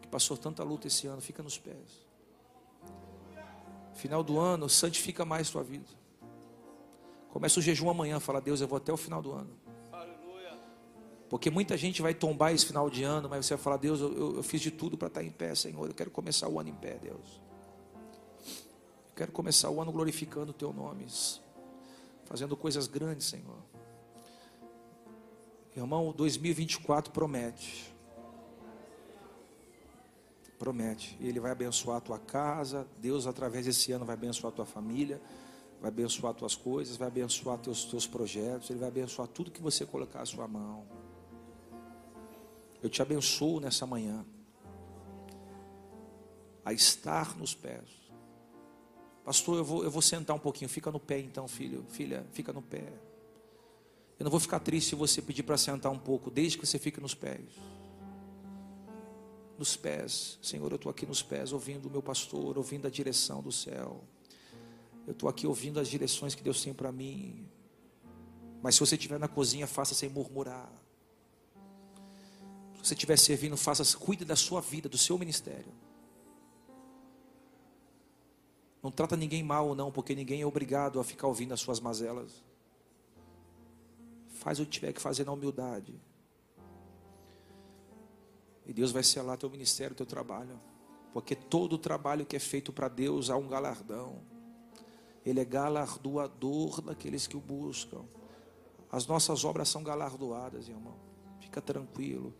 [0.00, 2.05] que passou tanta luta esse ano, fica nos pés.
[3.96, 5.86] Final do ano, santifica mais sua vida.
[7.30, 9.50] Começa o jejum amanhã, fala, Deus, eu vou até o final do ano.
[11.28, 14.36] Porque muita gente vai tombar esse final de ano, mas você vai falar, Deus, eu,
[14.36, 15.86] eu fiz de tudo para estar em pé, Senhor.
[15.86, 17.40] Eu quero começar o ano em pé, Deus.
[19.08, 21.06] Eu quero começar o ano glorificando o Teu nome
[22.26, 23.58] fazendo coisas grandes, Senhor.
[25.76, 27.95] Irmão, 2024 promete.
[30.58, 31.16] Promete.
[31.20, 32.86] E Ele vai abençoar a tua casa.
[32.98, 35.20] Deus, através desse ano, vai abençoar a tua família.
[35.80, 36.96] Vai abençoar as tuas coisas.
[36.96, 38.70] Vai abençoar teus, teus projetos.
[38.70, 40.84] Ele vai abençoar tudo que você colocar a sua mão.
[42.82, 44.24] Eu te abençoo nessa manhã.
[46.64, 48.06] A estar nos pés
[49.26, 50.68] Pastor, eu vou, eu vou sentar um pouquinho.
[50.68, 51.84] Fica no pé então, filho.
[51.88, 52.84] Filha, fica no pé.
[54.20, 56.78] Eu não vou ficar triste se você pedir para sentar um pouco, desde que você
[56.78, 57.40] fique nos pés.
[59.58, 63.42] Nos pés, Senhor, eu estou aqui nos pés, ouvindo o meu pastor, ouvindo a direção
[63.42, 64.04] do céu.
[65.06, 67.48] Eu estou aqui ouvindo as direções que Deus tem para mim.
[68.62, 70.70] Mas se você estiver na cozinha, faça sem murmurar.
[72.74, 75.72] Se você estiver servindo, faça, cuide da sua vida, do seu ministério.
[78.82, 82.44] Não trata ninguém mal, não, porque ninguém é obrigado a ficar ouvindo as suas mazelas.
[84.28, 85.98] Faz o que tiver que fazer na humildade.
[88.66, 90.60] E Deus vai selar teu ministério, teu trabalho.
[91.12, 94.20] Porque todo trabalho que é feito para Deus há um galardão.
[95.24, 98.04] Ele é galardoador daqueles que o buscam.
[98.90, 100.96] As nossas obras são galardoadas, irmão.
[101.40, 102.34] Fica tranquilo.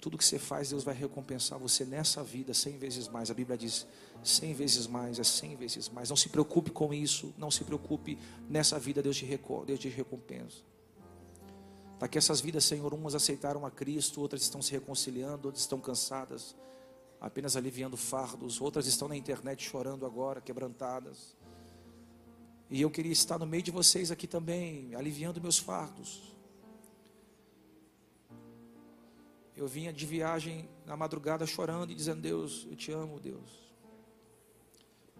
[0.00, 3.30] Tudo que você faz, Deus vai recompensar você nessa vida cem vezes mais.
[3.30, 3.86] A Bíblia diz
[4.24, 6.08] cem vezes mais, é cem vezes mais.
[6.08, 9.26] Não se preocupe com isso, não se preocupe nessa vida, Deus te,
[9.64, 10.71] Deus te recompensa.
[12.02, 15.78] Para que essas vidas, Senhor, umas aceitaram a Cristo, outras estão se reconciliando, outras estão
[15.80, 16.56] cansadas,
[17.20, 21.36] apenas aliviando fardos, outras estão na internet chorando agora, quebrantadas.
[22.68, 26.34] E eu queria estar no meio de vocês aqui também, aliviando meus fardos
[29.54, 33.72] Eu vinha de viagem na madrugada chorando e dizendo: Deus, eu te amo, Deus.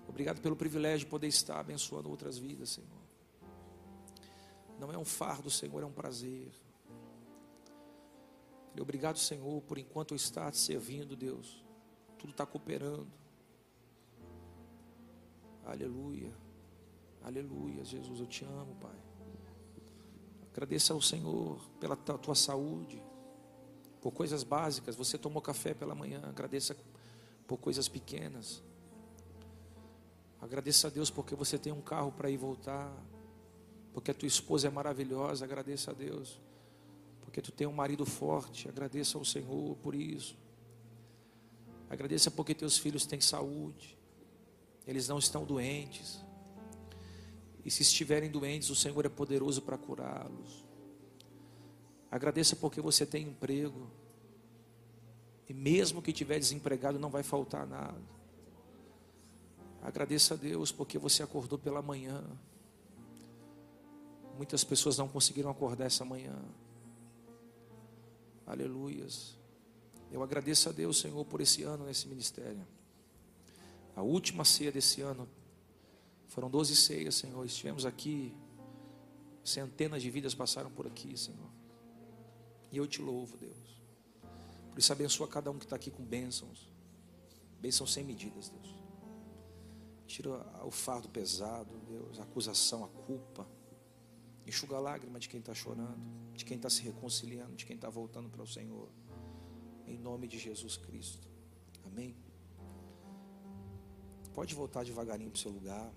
[0.08, 2.90] Obrigado pelo privilégio de poder estar abençoando outras vidas, Senhor.
[4.80, 6.50] Não é um fardo, Senhor, é um prazer.
[8.80, 11.62] Obrigado, Senhor, por enquanto eu estar te servindo, Deus.
[12.18, 13.10] Tudo está cooperando.
[15.64, 16.32] Aleluia.
[17.22, 18.96] Aleluia, Jesus, eu te amo, Pai.
[20.50, 23.02] Agradeça ao Senhor pela tua saúde,
[24.00, 24.96] por coisas básicas.
[24.96, 26.76] Você tomou café pela manhã, agradeça
[27.46, 28.62] por coisas pequenas.
[30.40, 32.92] Agradeça a Deus porque você tem um carro para ir voltar,
[33.92, 35.44] porque a tua esposa é maravilhosa.
[35.44, 36.40] Agradeça a Deus
[37.32, 38.68] porque tu tem um marido forte.
[38.68, 40.36] Agradeça ao Senhor por isso.
[41.88, 43.98] Agradeça porque teus filhos têm saúde,
[44.86, 46.20] eles não estão doentes.
[47.64, 50.62] E se estiverem doentes, o Senhor é poderoso para curá-los.
[52.10, 53.90] Agradeça porque você tem emprego.
[55.48, 58.02] E mesmo que estiver desempregado, não vai faltar nada.
[59.80, 62.22] Agradeça a Deus porque você acordou pela manhã.
[64.36, 66.38] Muitas pessoas não conseguiram acordar essa manhã.
[68.46, 69.38] Aleluias.
[70.10, 72.66] Eu agradeço a Deus, Senhor, por esse ano nesse ministério.
[73.96, 75.28] A última ceia desse ano
[76.28, 77.44] foram 12 ceias, Senhor.
[77.44, 78.34] Estivemos aqui,
[79.44, 81.50] centenas de vidas passaram por aqui, Senhor.
[82.70, 83.82] E eu te louvo, Deus.
[84.70, 86.70] Por isso, abençoa cada um que está aqui com bênçãos.
[87.60, 88.74] Bênçãos sem medidas, Deus.
[90.06, 90.30] Tira
[90.64, 93.46] o fardo pesado, Deus, a acusação, a culpa.
[94.46, 96.00] Enxuga a lágrima de quem está chorando,
[96.34, 98.88] de quem está se reconciliando, de quem está voltando para o Senhor.
[99.86, 101.28] Em nome de Jesus Cristo.
[101.84, 102.16] Amém.
[104.34, 105.92] Pode voltar devagarinho para o seu lugar.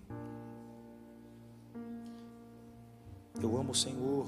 [3.42, 4.26] Eu amo o Senhor.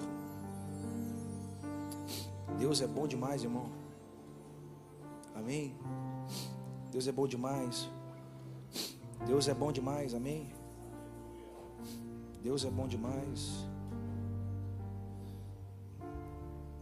[2.58, 3.70] Deus é bom demais, irmão.
[5.34, 5.76] Amém.
[6.90, 7.88] Deus é bom demais.
[9.26, 10.52] Deus é bom demais, amém.
[12.42, 13.66] Deus é bom demais.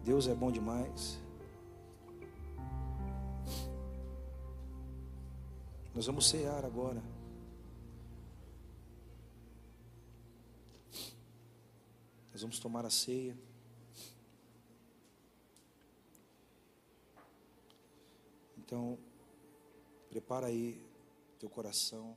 [0.07, 1.19] Deus é bom demais.
[5.93, 7.03] Nós vamos cear agora.
[12.31, 13.37] Nós vamos tomar a ceia.
[18.59, 18.97] Então,
[20.09, 20.81] prepara aí
[21.41, 22.17] teu coração.